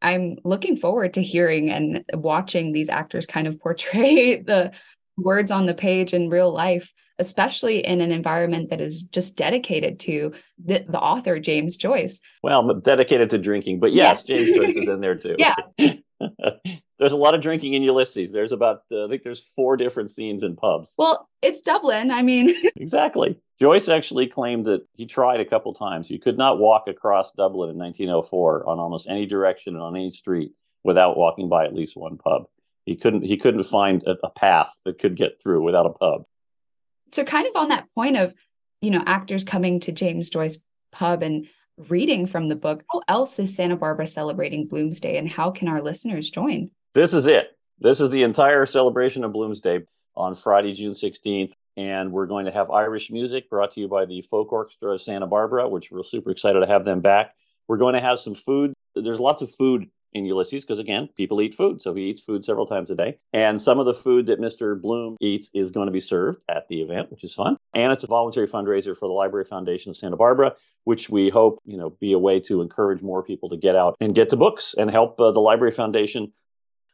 I'm 0.02 0.36
looking 0.44 0.76
forward 0.76 1.14
to 1.14 1.22
hearing 1.22 1.70
and 1.70 2.04
watching 2.14 2.72
these 2.72 2.88
actors 2.88 3.26
kind 3.26 3.46
of 3.46 3.60
portray 3.60 4.36
the 4.42 4.72
words 5.16 5.50
on 5.50 5.66
the 5.66 5.74
page 5.74 6.14
in 6.14 6.30
real 6.30 6.52
life, 6.52 6.92
especially 7.18 7.84
in 7.84 8.00
an 8.00 8.12
environment 8.12 8.70
that 8.70 8.80
is 8.80 9.02
just 9.02 9.36
dedicated 9.36 10.00
to 10.00 10.32
the, 10.64 10.84
the 10.88 10.98
author, 10.98 11.38
James 11.38 11.76
Joyce. 11.76 12.20
Well, 12.42 12.74
dedicated 12.74 13.30
to 13.30 13.38
drinking, 13.38 13.80
but 13.80 13.92
yes, 13.92 14.24
yes. 14.28 14.38
James 14.38 14.56
Joyce 14.56 14.76
is 14.76 14.88
in 14.88 15.00
there 15.00 15.16
too. 15.16 15.36
Yeah. 15.38 15.54
there's 16.98 17.12
a 17.12 17.16
lot 17.16 17.34
of 17.34 17.40
drinking 17.40 17.74
in 17.74 17.82
Ulysses. 17.82 18.30
There's 18.32 18.52
about, 18.52 18.82
uh, 18.92 19.06
I 19.06 19.08
think 19.08 19.22
there's 19.22 19.42
four 19.56 19.76
different 19.76 20.10
scenes 20.10 20.42
in 20.42 20.56
pubs. 20.56 20.92
Well, 20.98 21.28
it's 21.40 21.62
Dublin. 21.62 22.10
I 22.10 22.22
mean, 22.22 22.54
exactly. 22.76 23.38
Joyce 23.60 23.88
actually 23.88 24.26
claimed 24.26 24.64
that 24.66 24.86
he 24.96 25.04
tried 25.04 25.40
a 25.40 25.44
couple 25.44 25.74
times. 25.74 26.08
You 26.08 26.18
could 26.18 26.38
not 26.38 26.58
walk 26.58 26.88
across 26.88 27.30
Dublin 27.32 27.70
in 27.70 27.76
1904 27.76 28.66
on 28.66 28.78
almost 28.78 29.06
any 29.06 29.26
direction 29.26 29.74
and 29.74 29.82
on 29.82 29.96
any 29.96 30.10
street 30.10 30.52
without 30.82 31.18
walking 31.18 31.50
by 31.50 31.66
at 31.66 31.74
least 31.74 31.96
one 31.96 32.16
pub. 32.16 32.44
He 32.86 32.96
couldn't. 32.96 33.22
He 33.22 33.36
couldn't 33.36 33.64
find 33.64 34.02
a, 34.04 34.16
a 34.24 34.30
path 34.30 34.72
that 34.86 34.98
could 34.98 35.14
get 35.14 35.42
through 35.42 35.62
without 35.62 35.84
a 35.84 35.90
pub. 35.90 36.24
So, 37.12 37.22
kind 37.24 37.46
of 37.46 37.54
on 37.54 37.68
that 37.68 37.86
point 37.94 38.16
of, 38.16 38.32
you 38.80 38.90
know, 38.90 39.02
actors 39.06 39.44
coming 39.44 39.80
to 39.80 39.92
James 39.92 40.30
Joyce 40.30 40.60
pub 40.90 41.22
and 41.22 41.46
reading 41.88 42.26
from 42.26 42.48
the 42.48 42.56
book. 42.56 42.82
How 42.90 43.02
else 43.06 43.38
is 43.38 43.54
Santa 43.54 43.76
Barbara 43.76 44.06
celebrating 44.06 44.68
Bloomsday, 44.68 45.18
and 45.18 45.28
how 45.28 45.50
can 45.50 45.68
our 45.68 45.82
listeners 45.82 46.30
join? 46.30 46.70
This 46.94 47.12
is 47.12 47.26
it. 47.26 47.56
This 47.78 48.00
is 48.00 48.08
the 48.08 48.22
entire 48.22 48.64
celebration 48.64 49.22
of 49.22 49.32
Bloomsday 49.32 49.84
on 50.16 50.34
Friday, 50.34 50.72
June 50.72 50.94
16th 50.94 51.52
and 51.76 52.12
we're 52.12 52.26
going 52.26 52.46
to 52.46 52.52
have 52.52 52.70
Irish 52.70 53.10
music 53.10 53.48
brought 53.48 53.72
to 53.72 53.80
you 53.80 53.88
by 53.88 54.04
the 54.04 54.22
Folk 54.22 54.52
Orchestra 54.52 54.92
of 54.92 55.02
Santa 55.02 55.26
Barbara, 55.26 55.68
which 55.68 55.90
we're 55.90 56.02
super 56.04 56.30
excited 56.30 56.60
to 56.60 56.66
have 56.66 56.84
them 56.84 57.00
back. 57.00 57.34
We're 57.68 57.78
going 57.78 57.94
to 57.94 58.00
have 58.00 58.18
some 58.18 58.34
food. 58.34 58.74
There's 58.94 59.20
lots 59.20 59.42
of 59.42 59.54
food 59.54 59.88
in 60.12 60.24
Ulysses 60.24 60.64
because, 60.64 60.78
again, 60.78 61.08
people 61.16 61.40
eat 61.40 61.54
food. 61.54 61.80
So 61.80 61.94
he 61.94 62.10
eats 62.10 62.20
food 62.20 62.44
several 62.44 62.66
times 62.66 62.90
a 62.90 62.94
day. 62.94 63.18
And 63.32 63.60
some 63.60 63.78
of 63.78 63.86
the 63.86 63.94
food 63.94 64.26
that 64.26 64.40
Mr. 64.40 64.80
Bloom 64.80 65.16
eats 65.20 65.50
is 65.54 65.70
going 65.70 65.86
to 65.86 65.92
be 65.92 66.00
served 66.00 66.40
at 66.48 66.68
the 66.68 66.82
event, 66.82 67.10
which 67.10 67.24
is 67.24 67.32
fun. 67.32 67.56
And 67.74 67.92
it's 67.92 68.04
a 68.04 68.08
voluntary 68.08 68.48
fundraiser 68.48 68.96
for 68.96 69.06
the 69.06 69.14
Library 69.14 69.44
Foundation 69.44 69.90
of 69.90 69.96
Santa 69.96 70.16
Barbara, 70.16 70.54
which 70.84 71.08
we 71.08 71.28
hope, 71.28 71.60
you 71.64 71.76
know, 71.76 71.90
be 71.90 72.12
a 72.12 72.18
way 72.18 72.40
to 72.40 72.60
encourage 72.60 73.02
more 73.02 73.22
people 73.22 73.48
to 73.50 73.56
get 73.56 73.76
out 73.76 73.96
and 74.00 74.14
get 74.14 74.30
to 74.30 74.36
books 74.36 74.74
and 74.76 74.90
help 74.90 75.20
uh, 75.20 75.30
the 75.30 75.40
Library 75.40 75.72
Foundation. 75.72 76.32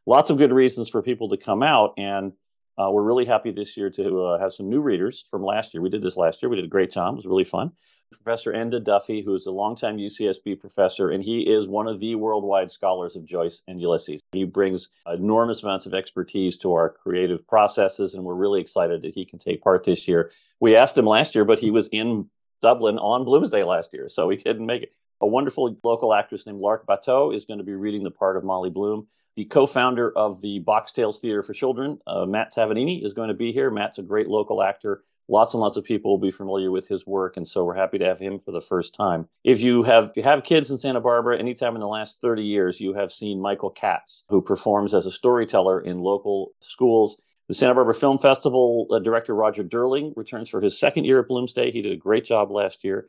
Lots 0.05 0.31
of 0.31 0.39
good 0.39 0.53
reasons 0.53 0.89
for 0.89 1.03
people 1.03 1.31
to 1.31 1.37
come 1.37 1.63
out. 1.63 1.95
And 1.97 2.33
uh, 2.79 2.91
we're 2.91 3.03
really 3.03 3.25
happy 3.25 3.51
this 3.51 3.77
year 3.77 3.91
to 3.91 4.23
uh, 4.23 4.39
have 4.39 4.53
some 4.53 4.69
new 4.69 4.81
readers 4.81 5.25
from 5.31 5.43
last 5.43 5.73
year. 5.73 5.81
We 5.81 5.91
did 5.91 6.03
this 6.03 6.17
last 6.17 6.43
year. 6.43 6.51
We 6.51 6.57
did 6.57 6.65
a 6.65 6.69
great 6.69 6.93
job. 6.93 7.15
It 7.15 7.17
was 7.17 7.27
really 7.27 7.45
fun. 7.45 7.73
Professor 8.13 8.53
Enda 8.53 8.83
Duffy, 8.83 9.23
who 9.23 9.35
is 9.35 9.47
a 9.47 9.51
longtime 9.51 9.99
UCSB 9.99 10.61
professor, 10.61 11.11
and 11.11 11.23
he 11.23 11.41
is 11.41 11.67
one 11.67 11.89
of 11.89 12.01
the 12.01 12.15
worldwide 12.15 12.71
scholars 12.71 13.17
of 13.17 13.25
Joyce 13.25 13.63
and 13.67 13.81
Ulysses. 13.81 14.21
He 14.33 14.45
brings 14.45 14.89
enormous 15.13 15.63
amounts 15.63 15.87
of 15.87 15.95
expertise 15.95 16.57
to 16.59 16.73
our 16.73 16.91
creative 16.91 17.47
processes, 17.47 18.15
and 18.15 18.25
we're 18.25 18.35
really 18.35 18.61
excited 18.61 19.03
that 19.03 19.15
he 19.15 19.25
can 19.25 19.39
take 19.39 19.63
part 19.63 19.85
this 19.85 20.07
year. 20.07 20.31
We 20.61 20.77
asked 20.77 20.97
him 20.97 21.07
last 21.07 21.35
year, 21.35 21.45
but 21.45 21.59
he 21.59 21.71
was 21.71 21.89
in 21.89 22.29
Dublin 22.63 22.99
on 22.99 23.25
Bloomsday 23.25 23.67
last 23.67 23.93
year, 23.93 24.09
so 24.09 24.29
he 24.29 24.37
couldn't 24.37 24.67
make 24.67 24.85
it. 24.85 24.93
A 25.21 25.27
wonderful 25.27 25.77
local 25.83 26.15
actress 26.15 26.47
named 26.47 26.61
Lark 26.61 26.87
Bateau 26.87 27.33
is 27.33 27.45
going 27.45 27.59
to 27.59 27.65
be 27.65 27.75
reading 27.75 28.05
the 28.05 28.11
part 28.11 28.37
of 28.37 28.45
Molly 28.45 28.71
Bloom 28.71 29.07
the 29.37 29.45
co-founder 29.45 30.17
of 30.17 30.41
the 30.41 30.61
Box 30.61 30.93
Tales 30.93 31.21
Theater 31.21 31.43
for 31.43 31.53
Children, 31.53 31.99
uh, 32.07 32.27
Matt 32.27 32.55
Tavanini, 32.55 33.05
is 33.05 33.13
going 33.13 33.29
to 33.29 33.35
be 33.35 33.53
here. 33.53 33.71
Matt's 33.71 33.99
a 33.99 34.03
great 34.03 34.29
local 34.29 34.63
actor 34.63 35.03
lots 35.29 35.55
and 35.55 35.61
lots 35.61 35.77
of 35.77 35.85
people 35.85 36.11
will 36.11 36.19
be 36.19 36.31
familiar 36.31 36.71
with 36.71 36.89
his 36.89 37.07
work, 37.07 37.37
and 37.37 37.47
so 37.47 37.65
we're 37.65 37.75
happy 37.75 37.99
to 37.99 38.05
have 38.05 38.19
him 38.19 38.41
for 38.45 38.53
the 38.53 38.61
first 38.61 38.95
time. 38.95 39.29
If 39.45 39.61
you 39.61 39.83
have 39.83 40.11
if 40.11 40.17
you 40.17 40.23
have 40.23 40.45
kids 40.45 40.71
in 40.71 40.79
Santa 40.79 41.01
Barbara, 41.01 41.39
anytime 41.39 41.75
in 41.75 41.81
the 41.81 41.89
last 41.89 42.19
30 42.23 42.43
years, 42.43 42.81
you 42.81 42.95
have 42.95 43.13
seen 43.13 43.41
Michael 43.41 43.71
Katz, 43.71 44.25
who 44.29 44.41
performs 44.41 44.95
as 44.95 45.07
a 45.07 45.13
storyteller 45.13 45.81
in 45.81 46.01
local 46.01 46.53
schools. 46.61 47.17
The 47.49 47.55
Santa 47.55 47.75
Barbara 47.75 47.95
Film 47.95 48.19
Festival 48.19 48.89
uh, 48.91 48.99
director 48.99 49.35
Roger 49.35 49.63
Durling 49.63 50.13
returns 50.17 50.49
for 50.49 50.61
his 50.61 50.79
second 50.79 51.05
year 51.05 51.21
at 51.21 51.29
Bloomsday. 51.29 51.73
He 51.73 51.81
did 51.81 51.93
a 51.93 51.97
great 51.97 52.25
job 52.25 52.51
last 52.51 52.83
year. 52.83 53.09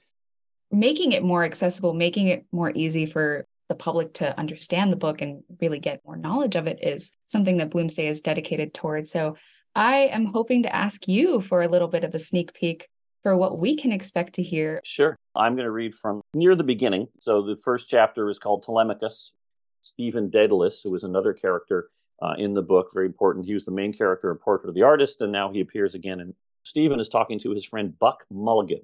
Making 0.72 1.14
it 1.14 1.24
more 1.24 1.44
accessible, 1.44 1.94
making 1.94 2.28
it 2.28 2.46
more 2.52 2.72
easy 2.76 3.06
for 3.06 3.48
the 3.70 3.76
public 3.76 4.14
to 4.14 4.38
understand 4.40 4.92
the 4.92 4.98
book 4.98 5.22
and 5.22 5.44
really 5.60 5.80
get 5.80 6.02
more 6.06 6.16
knowledge 6.16 6.56
of 6.56 6.68
it 6.68 6.80
is 6.82 7.14
something 7.26 7.58
that 7.58 7.70
Bloomsday 7.70 8.10
is 8.10 8.22
dedicated 8.22 8.74
towards. 8.74 9.12
So 9.12 9.36
I 9.76 10.08
am 10.08 10.26
hoping 10.26 10.64
to 10.64 10.76
ask 10.76 11.08
you 11.08 11.42
for 11.42 11.62
a 11.62 11.68
little 11.68 11.88
bit 11.88 12.04
of 12.04 12.16
a 12.16 12.20
sneak 12.20 12.54
peek 12.54 12.88
for 13.24 13.36
what 13.36 13.60
we 13.60 13.76
can 13.76 13.92
expect 13.92 14.36
to 14.36 14.44
hear. 14.44 14.82
Sure. 14.86 15.18
I'm 15.36 15.56
going 15.56 15.66
to 15.66 15.72
read 15.72 15.94
from 15.94 16.22
near 16.34 16.56
the 16.56 16.64
beginning. 16.64 17.10
So 17.20 17.42
the 17.42 17.58
first 17.58 17.90
chapter 17.90 18.30
is 18.30 18.40
called 18.40 18.64
Telemachus. 18.64 19.34
Stephen 19.82 20.30
Dedalus, 20.30 20.82
who 20.84 20.94
is 20.96 21.04
another 21.04 21.34
character 21.34 21.90
uh, 22.22 22.34
in 22.38 22.54
the 22.54 22.62
book, 22.62 22.90
very 22.94 23.06
important. 23.06 23.46
He 23.46 23.54
was 23.54 23.66
the 23.66 23.72
main 23.72 23.94
character 23.94 24.32
in 24.32 24.38
Portrait 24.38 24.70
of 24.70 24.76
the 24.76 24.84
Artist, 24.84 25.22
and 25.22 25.32
now 25.32 25.52
he 25.52 25.62
appears 25.62 25.94
again. 25.94 26.20
And 26.20 26.34
Stephen 26.64 27.00
is 27.00 27.10
talking 27.10 27.40
to 27.40 27.52
his 27.52 27.64
friend 27.64 27.98
Buck 27.98 28.26
Mulligan. 28.32 28.82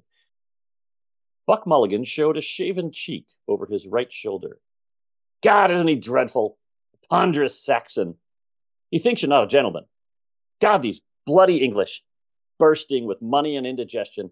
Buck 1.46 1.66
Mulligan 1.66 2.04
showed 2.04 2.38
a 2.38 2.40
shaven 2.40 2.90
cheek 2.90 3.26
over 3.48 3.66
his 3.66 3.86
right 3.86 4.10
shoulder. 4.10 4.58
God, 5.44 5.70
isn't 5.70 5.86
he 5.86 5.96
dreadful? 5.96 6.56
Ponderous 7.10 7.62
Saxon. 7.62 8.14
He 8.90 8.98
thinks 8.98 9.20
you're 9.20 9.28
not 9.28 9.44
a 9.44 9.48
gentleman. 9.48 9.84
God, 10.62 10.80
these 10.80 11.02
bloody 11.26 11.58
English, 11.58 12.02
bursting 12.58 13.06
with 13.06 13.20
money 13.20 13.56
and 13.56 13.66
indigestion, 13.66 14.30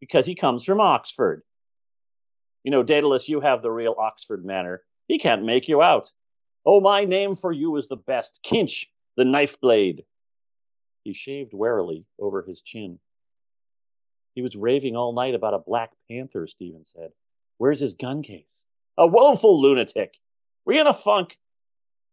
because 0.00 0.24
he 0.24 0.34
comes 0.34 0.64
from 0.64 0.80
Oxford. 0.80 1.42
You 2.64 2.70
know, 2.70 2.82
Dedalus, 2.82 3.28
you 3.28 3.40
have 3.40 3.60
the 3.60 3.70
real 3.70 3.94
Oxford 3.98 4.42
manner. 4.44 4.82
He 5.08 5.18
can't 5.18 5.44
make 5.44 5.68
you 5.68 5.82
out. 5.82 6.10
Oh, 6.64 6.80
my 6.80 7.04
name 7.04 7.36
for 7.36 7.52
you 7.52 7.76
is 7.76 7.88
the 7.88 7.96
best 7.96 8.40
Kinch, 8.42 8.86
the 9.18 9.26
knife 9.26 9.60
blade. 9.60 10.04
He 11.04 11.12
shaved 11.12 11.52
warily 11.52 12.06
over 12.18 12.42
his 12.42 12.62
chin. 12.62 12.98
He 14.34 14.42
was 14.42 14.56
raving 14.56 14.96
all 14.96 15.12
night 15.12 15.34
about 15.34 15.54
a 15.54 15.58
Black 15.58 15.90
Panther, 16.10 16.46
Stephen 16.46 16.84
said. 16.86 17.10
Where's 17.58 17.80
his 17.80 17.94
gun 17.94 18.22
case? 18.22 18.64
A 18.96 19.06
woeful 19.06 19.60
lunatic. 19.60 20.14
Were 20.70 20.74
you 20.74 20.82
in 20.82 20.86
a 20.86 20.94
funk? 20.94 21.36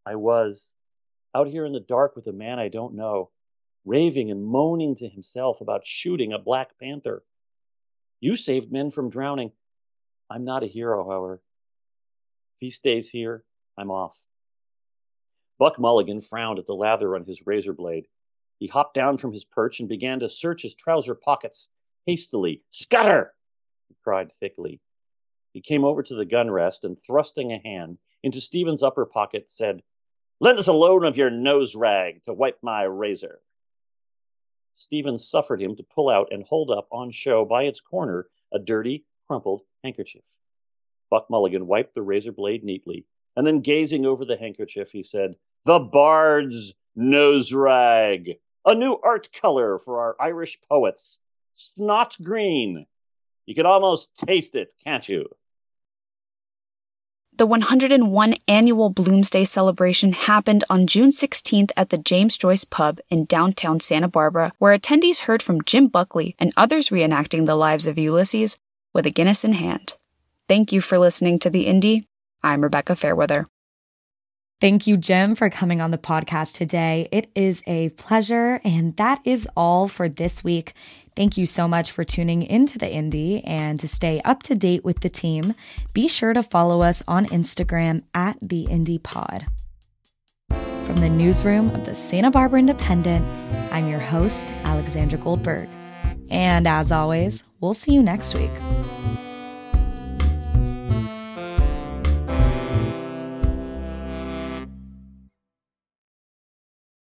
I 0.04 0.16
was. 0.16 0.68
Out 1.36 1.46
here 1.46 1.64
in 1.64 1.74
the 1.74 1.80
dark 1.80 2.16
with 2.16 2.26
a 2.26 2.32
man 2.32 2.58
I 2.58 2.70
don't 2.70 2.96
know 2.96 3.30
raving 3.86 4.32
and 4.32 4.44
moaning 4.44 4.96
to 4.96 5.08
himself 5.08 5.62
about 5.62 5.86
shooting 5.86 6.34
a 6.34 6.40
Black 6.40 6.72
Panther. 6.80 7.22
You 8.20 8.36
saved 8.36 8.72
men 8.72 8.90
from 8.90 9.12
drowning. 9.12 9.52
I'm 10.28 10.44
not 10.44 10.64
a 10.64 10.66
hero, 10.66 11.08
however. 11.08 11.36
If 12.56 12.62
he 12.62 12.72
stays 12.72 13.12
here, 13.12 13.44
I'm 13.78 13.92
off. 13.92 14.18
Buck 15.60 15.78
Mulligan 15.78 16.22
frowned 16.22 16.58
at 16.58 16.66
the 16.66 16.74
lather 16.74 17.16
on 17.16 17.26
his 17.26 17.46
razor 17.46 17.74
blade. 17.74 18.08
He 18.58 18.66
hopped 18.66 18.96
down 18.96 19.20
from 19.20 19.34
his 19.34 19.46
perch 19.46 19.80
and 19.80 19.88
began 19.88 20.22
to 20.22 20.30
search 20.30 20.64
his 20.64 20.74
trouser 20.74 21.14
pockets 21.14 21.68
hastily. 22.08 22.64
Scutter! 22.72 23.36
he 23.88 23.96
cried 24.04 24.32
thickly. 24.40 24.82
He 25.54 25.62
came 25.62 25.86
over 25.86 26.02
to 26.02 26.16
the 26.16 26.26
gun 26.26 26.50
rest 26.50 26.84
and, 26.86 26.98
thrusting 27.06 27.52
a 27.52 27.62
hand 27.64 28.00
into 28.28 28.42
Stephen's 28.42 28.84
upper 28.84 29.06
pocket, 29.06 29.46
said, 29.48 29.82
Lend 30.40 30.60
us 30.60 30.68
a 30.68 30.74
loan 30.74 31.04
of 31.04 31.18
your 31.18 31.32
nose 31.32 31.76
rag 31.76 32.24
to 32.26 32.34
wipe 32.34 32.60
my 32.62 32.84
razor. 32.84 33.40
Stephen 34.76 35.18
suffered 35.18 35.62
him 35.62 35.76
to 35.78 35.84
pull 35.84 36.10
out 36.10 36.28
and 36.30 36.44
hold 36.44 36.70
up 36.70 36.88
on 36.92 37.10
show 37.10 37.46
by 37.46 37.64
its 37.64 37.80
corner 37.82 38.28
a 38.54 38.60
dirty, 38.60 39.06
crumpled 39.28 39.62
handkerchief. 39.84 40.22
Buck 41.10 41.28
Mulligan 41.30 41.68
wiped 41.68 41.96
the 41.96 42.02
razor 42.02 42.34
blade 42.34 42.64
neatly, 42.64 43.06
and 43.36 43.48
then 43.48 43.62
gazing 43.62 44.06
over 44.06 44.26
the 44.26 44.38
handkerchief, 44.38 44.92
he 44.92 45.02
said, 45.02 45.36
The 45.66 45.80
Bard's 45.80 46.74
Nose 46.96 47.54
Rag, 47.54 48.34
a 48.66 48.76
new 48.76 49.00
art 49.04 49.30
color 49.32 49.80
for 49.80 50.02
our 50.02 50.16
Irish 50.20 50.60
poets. 50.70 51.18
Snot 51.56 52.18
green. 52.22 52.86
You 53.46 53.56
can 53.56 53.66
almost 53.66 54.10
taste 54.18 54.54
it, 54.54 54.74
can't 54.84 55.08
you? 55.08 55.30
The 57.38 57.46
101 57.46 58.34
annual 58.48 58.92
Bloomsday 58.92 59.46
celebration 59.46 60.14
happened 60.14 60.64
on 60.72 60.88
June 60.88 61.12
16th 61.12 61.70
at 61.78 61.92
the 61.92 62.00
James 62.00 62.36
Joyce 62.36 62.66
Pub 62.66 62.98
in 63.12 63.26
downtown 63.26 63.80
Santa 63.80 64.08
Barbara, 64.08 64.54
where 64.58 64.76
attendees 64.76 65.20
heard 65.20 65.44
from 65.44 65.62
Jim 65.62 65.88
Buckley 65.88 66.36
and 66.40 66.52
others 66.58 66.90
reenacting 66.90 67.46
the 67.46 67.54
lives 67.54 67.86
of 67.86 67.96
Ulysses 67.96 68.58
with 68.92 69.06
a 69.06 69.12
Guinness 69.12 69.46
in 69.46 69.54
hand. 69.54 69.98
Thank 70.50 70.72
you 70.72 70.82
for 70.82 70.98
listening 70.98 71.38
to 71.38 71.52
The 71.52 71.68
Indy. 71.68 72.02
I'm 72.42 72.64
Rebecca 72.64 72.96
Fairweather. 72.96 73.46
Thank 74.60 74.88
you, 74.88 74.98
Jim, 74.98 75.36
for 75.36 75.52
coming 75.52 75.80
on 75.80 75.92
the 75.92 76.00
podcast 76.00 76.56
today. 76.56 77.08
It 77.12 77.30
is 77.36 77.62
a 77.68 77.90
pleasure. 77.90 78.60
And 78.64 78.98
that 78.98 79.22
is 79.24 79.48
all 79.56 79.88
for 79.88 80.10
this 80.10 80.44
week. 80.44 80.74
Thank 81.18 81.36
you 81.36 81.48
so 81.48 81.68
much 81.68 81.90
for 81.90 82.04
tuning 82.04 82.44
into 82.44 82.78
the 82.78 82.94
Indy 82.94 83.44
and 83.44 83.80
to 83.80 83.88
stay 83.88 84.22
up 84.24 84.44
to 84.44 84.54
date 84.54 84.86
with 84.86 85.00
the 85.00 85.10
team, 85.10 85.56
be 85.92 86.08
sure 86.08 86.32
to 86.32 86.44
follow 86.44 86.84
us 86.84 87.02
on 87.08 87.26
Instagram 87.26 88.04
at 88.14 88.38
the 88.40 88.66
Indy 88.66 89.00
Pod. 89.00 89.48
From 90.52 90.98
the 90.98 91.10
newsroom 91.10 91.72
of 91.72 91.86
the 91.86 91.96
Santa 91.96 92.30
Barbara 92.30 92.60
Independent, 92.60 93.26
I'm 93.74 93.88
your 93.88 94.00
host, 94.00 94.48
Alexandra 94.64 95.18
Goldberg. 95.18 95.68
And 96.30 96.68
as 96.68 96.92
always, 96.92 97.44
we'll 97.62 97.74
see 97.74 97.94
you 97.94 98.04
next 98.04 98.36
week. 98.36 98.52